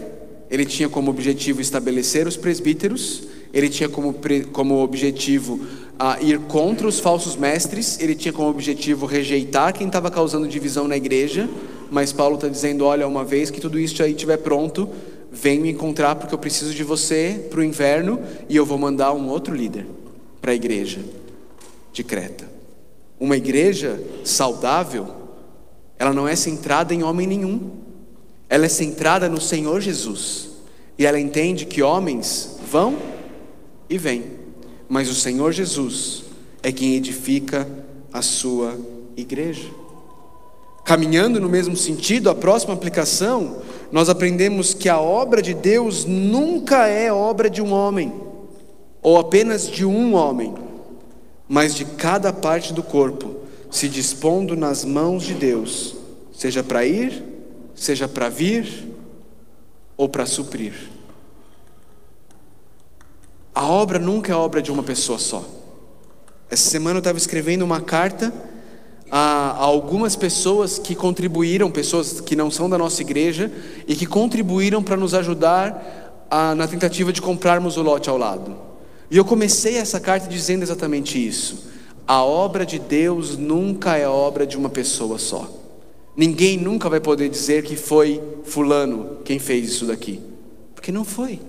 ele 0.50 0.66
tinha 0.66 0.90
como 0.90 1.12
objetivo 1.12 1.62
estabelecer 1.62 2.28
os 2.28 2.36
presbíteros, 2.36 3.24
ele 3.54 3.70
tinha 3.70 3.88
como, 3.88 4.16
como 4.52 4.82
objetivo 4.82 5.60
a 5.98 6.20
ir 6.22 6.40
contra 6.40 6.88
os 6.88 7.00
falsos 7.00 7.36
mestres, 7.36 8.00
ele 8.00 8.16
tinha 8.16 8.34
como 8.34 8.50
objetivo 8.50 9.06
rejeitar 9.06 9.74
quem 9.74 9.88
estava 9.88 10.10
causando 10.10 10.48
divisão 10.48 10.88
na 10.88 10.98
igreja, 10.98 11.50
mas 11.92 12.14
Paulo 12.14 12.36
está 12.36 12.48
dizendo: 12.48 12.86
olha, 12.86 13.08
uma 13.08 13.24
vez 13.24 13.50
que 13.52 13.60
tudo 13.60 13.80
isso 13.80 14.02
aí 14.02 14.12
estiver 14.12 14.38
pronto, 14.38 14.90
vem 15.32 15.60
me 15.60 15.72
encontrar 15.72 16.16
porque 16.16 16.34
eu 16.34 16.40
preciso 16.40 16.74
de 16.74 16.84
você 16.84 17.48
para 17.50 17.60
o 17.60 17.64
inverno 17.64 18.20
e 18.48 18.56
eu 18.56 18.66
vou 18.66 18.78
mandar 18.78 19.14
um 19.14 19.28
outro 19.30 19.54
líder 19.54 19.86
para 20.42 20.52
a 20.52 20.56
igreja 20.56 21.02
de 21.92 22.04
Creta. 22.04 22.50
Uma 23.20 23.36
igreja 23.36 24.02
saudável, 24.24 25.08
ela 25.98 26.14
não 26.14 26.28
é 26.28 26.36
centrada 26.36 26.94
em 26.94 27.04
homem 27.04 27.28
nenhum, 27.28 27.72
ela 28.50 28.66
é 28.66 28.70
centrada 28.70 29.30
no 29.30 29.40
Senhor 29.40 29.80
Jesus, 29.80 30.50
e 30.98 31.06
ela 31.06 31.20
entende 31.20 31.66
que 31.66 31.84
homens 31.84 32.58
vão 32.70 32.98
e 33.88 33.98
vêm, 33.98 34.24
mas 34.90 35.08
o 35.10 35.16
Senhor 35.16 35.52
Jesus 35.52 36.24
é 36.64 36.72
quem 36.72 36.96
edifica 36.96 37.68
a 38.12 38.22
sua 38.22 38.76
igreja. 39.16 39.70
Caminhando 40.84 41.40
no 41.40 41.48
mesmo 41.48 41.78
sentido, 41.78 42.30
a 42.30 42.36
próxima 42.36 42.74
aplicação, 42.74 43.62
nós 43.92 44.10
aprendemos 44.10 44.74
que 44.74 44.90
a 44.90 45.00
obra 45.00 45.42
de 45.42 45.54
Deus 45.54 46.04
nunca 46.06 46.88
é 46.88 47.14
obra 47.14 47.50
de 47.50 47.62
um 47.62 47.72
homem, 47.72 48.12
ou 49.02 49.18
apenas 49.20 49.70
de 49.70 49.86
um 49.86 50.16
homem, 50.16 50.56
mas 51.48 51.76
de 51.76 51.86
cada 51.86 52.34
parte 52.34 52.74
do 52.74 52.82
corpo, 52.82 53.36
se 53.70 53.88
dispondo 53.88 54.58
nas 54.58 54.84
mãos 54.84 55.24
de 55.24 55.36
Deus, 55.36 55.96
seja 56.34 56.64
para 56.64 56.86
ir, 56.86 57.29
seja 57.80 58.08
para 58.08 58.30
vir 58.30 58.90
ou 59.96 60.08
para 60.08 60.26
suprir. 60.26 60.74
A 63.54 63.66
obra 63.66 64.00
nunca 64.00 64.32
é 64.32 64.36
obra 64.36 64.62
de 64.62 64.72
uma 64.72 64.84
pessoa 64.84 65.20
só. 65.20 65.44
Essa 66.50 66.70
semana 66.70 66.98
eu 66.98 67.00
estava 67.00 67.18
escrevendo 67.18 67.64
uma 67.64 67.82
carta 67.82 68.34
a, 69.12 69.56
algumas 69.58 70.16
pessoas 70.16 70.80
que 70.80 70.96
contribuíram, 70.96 71.70
pessoas 71.70 72.22
que 72.22 72.36
não 72.36 72.50
são 72.50 72.70
da 72.70 72.78
nossa 72.78 73.02
igreja, 73.02 73.52
e 73.88 73.96
que 73.96 74.06
contribuíram 74.06 74.84
para 74.84 74.98
nos 74.98 75.14
ajudar 75.14 76.26
a, 76.30 76.56
na 76.56 76.68
tentativa 76.68 77.12
de 77.12 77.22
comprarmos 77.22 77.78
o 77.78 77.82
lote 77.82 78.10
ao 78.10 78.18
lado. 78.18 78.56
E 79.12 79.18
eu 79.18 79.26
comecei 79.26 79.78
essa 79.78 80.00
carta 80.00 80.28
dizendo 80.28 80.64
exatamente 80.64 81.26
isso. 81.26 81.68
A 82.08 82.24
obra 82.24 82.66
de 82.66 82.80
Deus 82.80 83.38
nunca 83.38 83.98
é 83.98 84.08
obra 84.08 84.46
de 84.46 84.58
uma 84.58 84.70
pessoa 84.70 85.18
só. 85.18 85.50
Ninguém 86.16 86.58
nunca 86.58 86.90
vai 86.90 87.00
poder 87.00 87.30
dizer 87.30 87.64
que 87.64 87.76
foi 87.76 88.22
Fulano 88.44 89.18
quem 89.24 89.40
fez 89.40 89.70
isso 89.70 89.86
daqui, 89.86 90.20
porque 90.76 90.92
não 90.92 91.06
foi. 91.06 91.40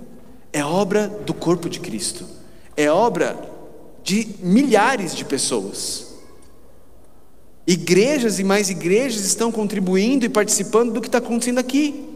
É 0.52 0.64
obra 0.64 1.08
do 1.08 1.32
corpo 1.32 1.68
de 1.68 1.80
Cristo, 1.80 2.24
é 2.76 2.90
obra 2.90 3.38
de 4.02 4.28
milhares 4.40 5.14
de 5.14 5.24
pessoas. 5.24 6.08
Igrejas 7.66 8.38
e 8.38 8.44
mais 8.44 8.70
igrejas 8.70 9.24
estão 9.24 9.52
contribuindo 9.52 10.24
e 10.24 10.28
participando 10.28 10.92
do 10.92 11.00
que 11.00 11.08
está 11.08 11.18
acontecendo 11.18 11.58
aqui. 11.58 12.08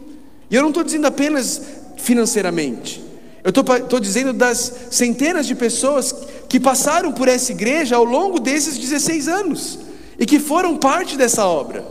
E 0.50 0.54
eu 0.54 0.62
não 0.62 0.70
estou 0.70 0.82
dizendo 0.82 1.06
apenas 1.06 1.62
financeiramente, 1.96 3.02
eu 3.44 3.50
estou 3.50 4.00
dizendo 4.00 4.32
das 4.32 4.72
centenas 4.90 5.46
de 5.46 5.54
pessoas 5.54 6.14
que 6.48 6.58
passaram 6.58 7.12
por 7.12 7.28
essa 7.28 7.52
igreja 7.52 7.96
ao 7.96 8.04
longo 8.04 8.40
desses 8.40 8.78
16 8.78 9.28
anos 9.28 9.78
e 10.18 10.24
que 10.24 10.38
foram 10.38 10.76
parte 10.76 11.16
dessa 11.16 11.46
obra, 11.46 11.84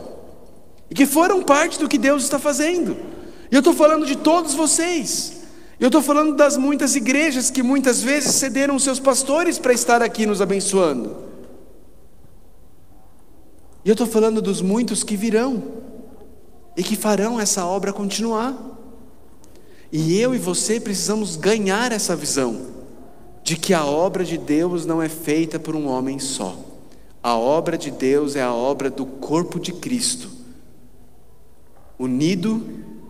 e 0.90 0.94
que 0.94 1.06
foram 1.06 1.42
parte 1.42 1.78
do 1.78 1.88
que 1.88 1.98
Deus 1.98 2.22
está 2.22 2.38
fazendo. 2.38 2.96
E 3.50 3.54
eu 3.54 3.60
estou 3.60 3.74
falando 3.74 4.06
de 4.06 4.16
todos 4.16 4.54
vocês. 4.54 5.42
Eu 5.78 5.88
estou 5.88 6.02
falando 6.02 6.34
das 6.34 6.56
muitas 6.56 6.94
igrejas 6.94 7.50
que 7.50 7.62
muitas 7.62 8.02
vezes 8.02 8.36
cederam 8.36 8.78
seus 8.78 9.00
pastores 9.00 9.58
para 9.58 9.72
estar 9.72 10.02
aqui 10.02 10.24
nos 10.24 10.40
abençoando. 10.40 11.16
E 13.84 13.88
eu 13.88 13.92
estou 13.92 14.06
falando 14.06 14.40
dos 14.40 14.62
muitos 14.62 15.02
que 15.02 15.16
virão 15.16 15.62
e 16.76 16.82
que 16.82 16.96
farão 16.96 17.38
essa 17.38 17.66
obra 17.66 17.92
continuar. 17.92 18.56
E 19.92 20.18
eu 20.18 20.34
e 20.34 20.38
você 20.38 20.80
precisamos 20.80 21.36
ganhar 21.36 21.92
essa 21.92 22.16
visão 22.16 22.74
de 23.42 23.56
que 23.56 23.74
a 23.74 23.84
obra 23.84 24.24
de 24.24 24.38
Deus 24.38 24.86
não 24.86 25.02
é 25.02 25.08
feita 25.08 25.58
por 25.58 25.76
um 25.76 25.86
homem 25.86 26.18
só. 26.18 26.58
A 27.22 27.36
obra 27.36 27.76
de 27.76 27.90
Deus 27.90 28.36
é 28.36 28.42
a 28.42 28.52
obra 28.52 28.90
do 28.90 29.04
corpo 29.04 29.60
de 29.60 29.72
Cristo, 29.72 30.30
unido 32.04 32.66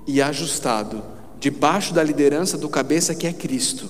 e 0.07 0.23
ajustado 0.23 1.03
debaixo 1.39 1.93
da 1.93 2.03
liderança 2.03 2.57
do 2.57 2.69
cabeça 2.69 3.15
que 3.15 3.27
é 3.27 3.33
Cristo, 3.33 3.89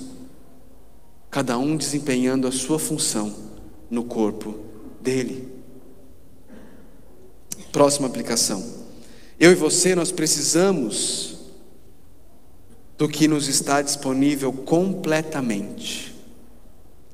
cada 1.31 1.57
um 1.57 1.77
desempenhando 1.77 2.49
a 2.49 2.53
sua 2.53 2.79
função 2.79 3.33
no 3.91 4.05
corpo 4.05 4.57
dele. 5.01 5.49
Próxima 7.71 8.07
aplicação. 8.07 8.65
Eu 9.39 9.53
e 9.53 9.55
você, 9.55 9.95
nós 9.95 10.13
precisamos 10.13 11.37
do 12.97 13.09
que 13.09 13.27
nos 13.27 13.49
está 13.49 13.83
disponível 13.83 14.53
completamente. 14.53 16.15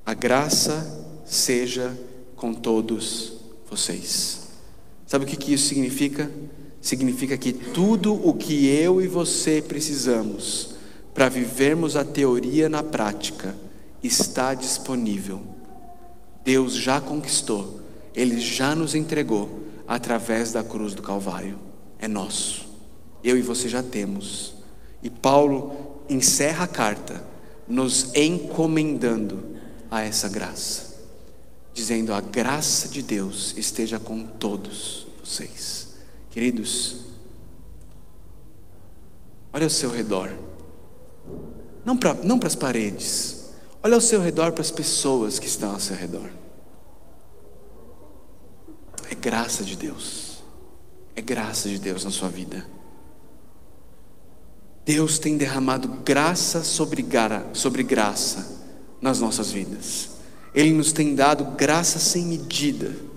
A 0.04 0.14
graça 0.14 1.06
seja 1.24 1.98
com 2.36 2.52
todos 2.52 3.34
vocês. 3.70 4.48
Sabe 5.06 5.24
o 5.24 5.28
que 5.28 5.52
isso 5.52 5.66
significa? 5.66 6.30
Significa 6.80 7.36
que 7.36 7.52
tudo 7.52 8.14
o 8.14 8.34
que 8.34 8.66
eu 8.66 9.02
e 9.02 9.06
você 9.06 9.60
precisamos 9.60 10.74
para 11.14 11.28
vivermos 11.28 11.96
a 11.96 12.04
teoria 12.04 12.68
na 12.68 12.82
prática 12.82 13.54
está 14.02 14.54
disponível. 14.54 15.42
Deus 16.44 16.74
já 16.74 17.00
conquistou, 17.00 17.80
Ele 18.14 18.40
já 18.40 18.74
nos 18.74 18.94
entregou 18.94 19.60
através 19.86 20.52
da 20.52 20.62
cruz 20.62 20.94
do 20.94 21.02
Calvário. 21.02 21.58
É 21.98 22.08
nosso. 22.08 22.66
Eu 23.22 23.36
e 23.36 23.42
você 23.42 23.68
já 23.68 23.82
temos. 23.82 24.54
E 25.02 25.10
Paulo 25.10 26.02
encerra 26.08 26.64
a 26.64 26.68
carta 26.68 27.22
nos 27.68 28.14
encomendando 28.14 29.44
a 29.90 30.02
essa 30.02 30.28
graça, 30.28 30.96
dizendo: 31.74 32.14
A 32.14 32.20
graça 32.20 32.88
de 32.88 33.02
Deus 33.02 33.54
esteja 33.56 33.98
com 33.98 34.22
todos 34.24 35.06
vocês. 35.22 35.89
Queridos, 36.30 37.06
olha 39.52 39.64
ao 39.66 39.70
seu 39.70 39.90
redor, 39.90 40.30
não 41.84 41.96
para 41.96 42.14
não 42.14 42.38
as 42.44 42.54
paredes, 42.54 43.50
olha 43.82 43.96
ao 43.96 44.00
seu 44.00 44.20
redor 44.20 44.52
para 44.52 44.62
as 44.62 44.70
pessoas 44.70 45.38
que 45.40 45.48
estão 45.48 45.72
ao 45.72 45.80
seu 45.80 45.96
redor. 45.96 46.30
É 49.10 49.14
graça 49.14 49.64
de 49.64 49.76
Deus, 49.76 50.42
é 51.16 51.20
graça 51.20 51.68
de 51.68 51.78
Deus 51.78 52.04
na 52.04 52.10
sua 52.10 52.28
vida. 52.28 52.64
Deus 54.84 55.18
tem 55.18 55.36
derramado 55.36 55.88
graça 56.04 56.62
sobre, 56.62 57.02
gra 57.02 57.44
sobre 57.52 57.82
graça 57.82 58.60
nas 59.00 59.20
nossas 59.20 59.50
vidas. 59.50 60.10
Ele 60.54 60.72
nos 60.72 60.92
tem 60.92 61.14
dado 61.14 61.44
graça 61.56 61.98
sem 61.98 62.24
medida. 62.24 63.09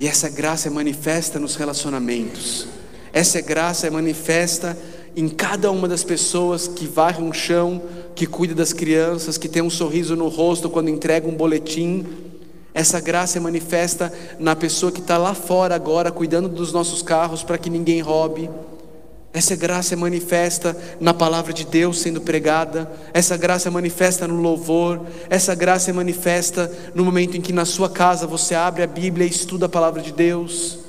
E 0.00 0.06
essa 0.06 0.28
graça 0.28 0.68
é 0.68 0.70
manifesta 0.70 1.38
nos 1.38 1.56
relacionamentos. 1.56 2.68
Essa 3.12 3.40
graça 3.40 3.86
é 3.86 3.90
manifesta 3.90 4.78
em 5.16 5.28
cada 5.28 5.70
uma 5.72 5.88
das 5.88 6.04
pessoas 6.04 6.68
que 6.68 6.86
varre 6.86 7.22
um 7.22 7.32
chão, 7.32 7.82
que 8.14 8.26
cuida 8.26 8.54
das 8.54 8.72
crianças, 8.72 9.36
que 9.36 9.48
tem 9.48 9.60
um 9.60 9.70
sorriso 9.70 10.14
no 10.14 10.28
rosto 10.28 10.70
quando 10.70 10.88
entrega 10.88 11.26
um 11.26 11.34
boletim. 11.34 12.06
Essa 12.72 13.00
graça 13.00 13.38
é 13.38 13.40
manifesta 13.40 14.12
na 14.38 14.54
pessoa 14.54 14.92
que 14.92 15.00
está 15.00 15.18
lá 15.18 15.34
fora 15.34 15.74
agora, 15.74 16.12
cuidando 16.12 16.48
dos 16.48 16.72
nossos 16.72 17.02
carros 17.02 17.42
para 17.42 17.58
que 17.58 17.68
ninguém 17.68 18.00
roube. 18.00 18.48
Essa 19.38 19.54
graça 19.54 19.94
é 19.94 19.96
manifesta 19.96 20.76
na 20.98 21.14
palavra 21.14 21.52
de 21.52 21.64
Deus 21.64 22.00
sendo 22.00 22.20
pregada, 22.20 22.90
essa 23.14 23.36
graça 23.36 23.68
é 23.68 23.70
manifesta 23.70 24.26
no 24.26 24.40
louvor, 24.40 25.06
essa 25.30 25.54
graça 25.54 25.90
é 25.90 25.92
manifesta 25.92 26.68
no 26.92 27.04
momento 27.04 27.36
em 27.36 27.40
que 27.40 27.52
na 27.52 27.64
sua 27.64 27.88
casa 27.88 28.26
você 28.26 28.56
abre 28.56 28.82
a 28.82 28.86
Bíblia 28.88 29.24
e 29.24 29.30
estuda 29.30 29.66
a 29.66 29.68
palavra 29.68 30.02
de 30.02 30.10
Deus. 30.10 30.80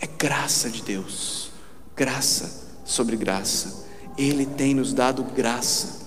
É 0.00 0.06
graça 0.06 0.70
de 0.70 0.80
Deus, 0.80 1.50
graça 1.94 2.70
sobre 2.86 3.16
graça. 3.16 3.86
Ele 4.16 4.46
tem 4.46 4.72
nos 4.72 4.94
dado 4.94 5.22
graça. 5.22 6.00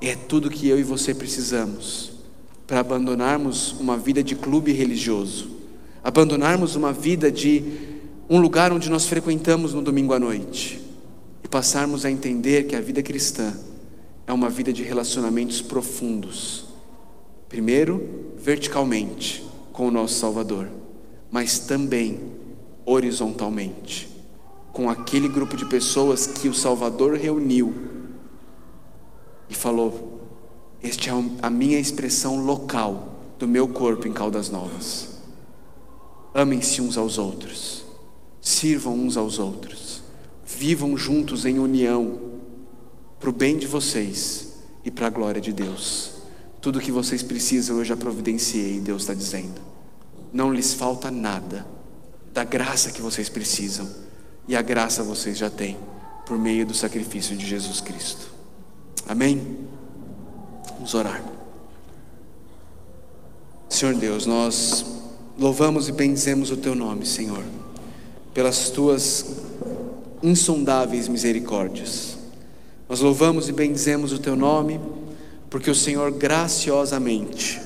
É 0.00 0.16
tudo 0.16 0.48
que 0.48 0.66
eu 0.66 0.80
e 0.80 0.82
você 0.82 1.14
precisamos 1.14 2.12
para 2.66 2.80
abandonarmos 2.80 3.72
uma 3.72 3.98
vida 3.98 4.22
de 4.22 4.34
clube 4.34 4.72
religioso, 4.72 5.50
abandonarmos 6.02 6.76
uma 6.76 6.94
vida 6.94 7.30
de 7.30 7.89
um 8.32 8.40
lugar 8.40 8.72
onde 8.72 8.88
nós 8.88 9.06
frequentamos 9.06 9.74
no 9.74 9.82
domingo 9.82 10.14
à 10.14 10.20
noite 10.20 10.80
e 11.42 11.48
passarmos 11.48 12.04
a 12.04 12.10
entender 12.10 12.68
que 12.68 12.76
a 12.76 12.80
vida 12.80 13.02
cristã 13.02 13.52
é 14.24 14.32
uma 14.32 14.48
vida 14.48 14.72
de 14.72 14.84
relacionamentos 14.84 15.60
profundos. 15.60 16.66
Primeiro, 17.48 18.32
verticalmente, 18.38 19.44
com 19.72 19.88
o 19.88 19.90
nosso 19.90 20.14
Salvador, 20.14 20.68
mas 21.28 21.58
também 21.58 22.20
horizontalmente, 22.86 24.08
com 24.72 24.88
aquele 24.88 25.26
grupo 25.26 25.56
de 25.56 25.64
pessoas 25.64 26.28
que 26.28 26.48
o 26.48 26.54
Salvador 26.54 27.16
reuniu 27.16 27.74
e 29.48 29.54
falou: 29.54 30.20
Este 30.80 31.10
é 31.10 31.12
a 31.42 31.50
minha 31.50 31.80
expressão 31.80 32.44
local 32.44 33.24
do 33.40 33.48
meu 33.48 33.66
corpo 33.66 34.06
em 34.06 34.12
Caldas 34.12 34.50
Novas. 34.50 35.08
Amem-se 36.32 36.80
uns 36.80 36.96
aos 36.96 37.18
outros, 37.18 37.79
sirvam 38.40 38.94
uns 38.94 39.16
aos 39.16 39.38
outros, 39.38 40.02
vivam 40.46 40.96
juntos 40.96 41.44
em 41.44 41.58
união 41.58 42.18
para 43.18 43.30
o 43.30 43.32
bem 43.32 43.58
de 43.58 43.66
vocês 43.66 44.54
e 44.84 44.90
para 44.90 45.06
a 45.06 45.10
glória 45.10 45.40
de 45.40 45.52
Deus. 45.52 46.12
Tudo 46.60 46.78
o 46.78 46.82
que 46.82 46.92
vocês 46.92 47.22
precisam 47.22 47.78
eu 47.78 47.84
já 47.84 47.96
providenciei, 47.96 48.80
Deus 48.80 49.02
está 49.02 49.14
dizendo. 49.14 49.60
Não 50.32 50.52
lhes 50.52 50.74
falta 50.74 51.10
nada 51.10 51.66
da 52.32 52.44
graça 52.44 52.90
que 52.90 53.02
vocês 53.02 53.28
precisam, 53.28 53.88
e 54.46 54.56
a 54.56 54.62
graça 54.62 55.02
vocês 55.02 55.36
já 55.36 55.50
têm 55.50 55.76
por 56.26 56.38
meio 56.38 56.64
do 56.64 56.74
sacrifício 56.74 57.36
de 57.36 57.46
Jesus 57.46 57.80
Cristo. 57.80 58.30
Amém? 59.08 59.58
Vamos 60.74 60.94
orar. 60.94 61.22
Senhor 63.68 63.94
Deus, 63.94 64.26
nós 64.26 64.84
louvamos 65.38 65.88
e 65.88 65.92
bendizemos 65.92 66.50
o 66.50 66.56
Teu 66.56 66.74
nome, 66.74 67.06
Senhor, 67.06 67.42
pelas 68.32 68.70
Tuas 68.70 69.26
insondáveis 70.22 71.08
misericórdias. 71.08 72.18
Nós 72.88 73.00
louvamos 73.00 73.48
e 73.48 73.52
bendizemos 73.52 74.12
o 74.12 74.18
teu 74.18 74.36
nome, 74.36 74.80
porque 75.48 75.70
o 75.70 75.74
Senhor 75.74 76.10
graciosamente 76.12 77.60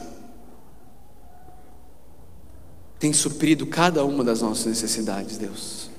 tem 2.99 3.13
suprido 3.13 3.67
cada 3.67 4.05
uma 4.05 4.25
das 4.25 4.41
nossas 4.41 4.67
necessidades, 4.67 5.37
Deus. 5.37 5.91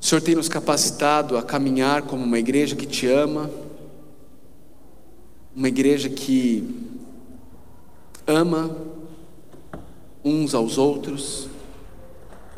O 0.00 0.04
Senhor 0.04 0.22
tem 0.22 0.34
nos 0.34 0.48
capacitado 0.48 1.36
a 1.36 1.42
caminhar 1.42 2.02
como 2.02 2.24
uma 2.24 2.38
igreja 2.38 2.76
que 2.76 2.86
te 2.86 3.06
ama, 3.06 3.50
uma 5.54 5.68
igreja 5.68 6.08
que 6.08 6.94
ama 8.26 8.74
uns 10.24 10.54
aos 10.54 10.78
outros, 10.78 11.47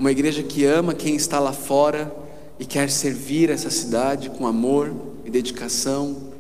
uma 0.01 0.11
igreja 0.11 0.42
que 0.42 0.64
ama 0.64 0.94
quem 0.94 1.14
está 1.14 1.38
lá 1.38 1.53
fora 1.53 2.11
e 2.59 2.64
quer 2.64 2.90
servir 2.90 3.51
essa 3.51 3.68
cidade 3.68 4.30
com 4.30 4.46
amor 4.46 4.90
e 5.26 5.30
dedicação, 5.30 6.32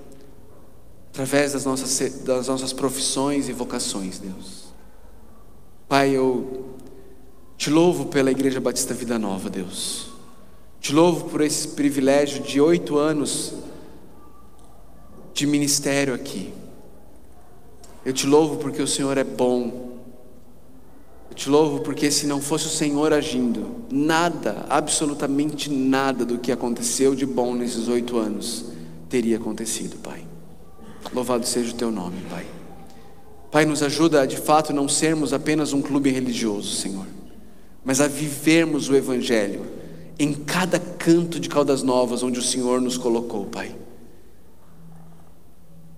através 1.10 1.52
das 1.52 1.66
nossas, 1.66 2.22
das 2.22 2.48
nossas 2.48 2.72
profissões 2.72 3.50
e 3.50 3.52
vocações, 3.52 4.18
Deus. 4.18 4.72
Pai, 5.86 6.16
eu 6.16 6.74
te 7.58 7.68
louvo 7.68 8.06
pela 8.06 8.30
Igreja 8.30 8.62
Batista 8.62 8.94
Vida 8.94 9.18
Nova, 9.18 9.50
Deus. 9.50 10.08
Te 10.80 10.94
louvo 10.94 11.28
por 11.28 11.42
esse 11.42 11.68
privilégio 11.68 12.42
de 12.42 12.62
oito 12.62 12.96
anos 12.96 13.52
de 15.34 15.46
ministério 15.46 16.14
aqui. 16.14 16.54
Eu 18.06 18.14
te 18.14 18.26
louvo 18.26 18.56
porque 18.56 18.80
o 18.80 18.88
Senhor 18.88 19.18
é 19.18 19.24
bom 19.24 19.89
eu 21.30 21.34
te 21.34 21.48
louvo 21.48 21.80
porque 21.80 22.10
se 22.10 22.26
não 22.26 22.40
fosse 22.40 22.66
o 22.66 22.70
Senhor 22.70 23.12
agindo, 23.12 23.84
nada, 23.90 24.66
absolutamente 24.68 25.70
nada 25.70 26.24
do 26.24 26.38
que 26.38 26.50
aconteceu 26.50 27.14
de 27.14 27.24
bom 27.24 27.54
nesses 27.54 27.86
oito 27.86 28.18
anos 28.18 28.66
teria 29.08 29.36
acontecido, 29.36 29.96
Pai. 29.98 30.24
Louvado 31.14 31.46
seja 31.46 31.72
o 31.72 31.76
teu 31.76 31.90
nome, 31.90 32.16
Pai. 32.28 32.46
Pai, 33.50 33.64
nos 33.64 33.82
ajuda 33.82 34.22
a 34.22 34.26
de 34.26 34.36
fato 34.36 34.72
não 34.72 34.88
sermos 34.88 35.32
apenas 35.32 35.72
um 35.72 35.80
clube 35.80 36.10
religioso, 36.10 36.74
Senhor, 36.74 37.06
mas 37.84 38.00
a 38.00 38.08
vivermos 38.08 38.88
o 38.88 38.94
Evangelho 38.94 39.64
em 40.18 40.32
cada 40.34 40.78
canto 40.78 41.40
de 41.40 41.48
Caldas 41.48 41.82
Novas 41.82 42.22
onde 42.22 42.38
o 42.38 42.42
Senhor 42.42 42.80
nos 42.80 42.98
colocou, 42.98 43.46
Pai. 43.46 43.74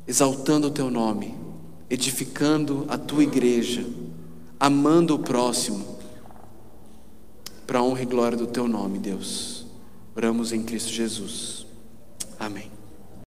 Exaltando 0.07 0.68
o 0.68 0.70
teu 0.70 0.91
nome, 0.91 1.35
edificando 1.91 2.85
a 2.89 2.97
tua 2.97 3.22
igreja 3.22 3.85
amando 4.63 5.17
o 5.17 5.19
próximo, 5.19 5.99
para 7.67 7.81
a 7.81 7.83
honra 7.83 8.03
e 8.03 8.07
glória 8.07 8.39
do 8.39 8.47
teu 8.47 8.69
nome, 8.69 8.97
Deus. 8.97 9.67
Oramos 10.15 10.53
em 10.53 10.63
Cristo 10.63 10.93
Jesus. 10.93 11.67
Amém. 12.39 12.71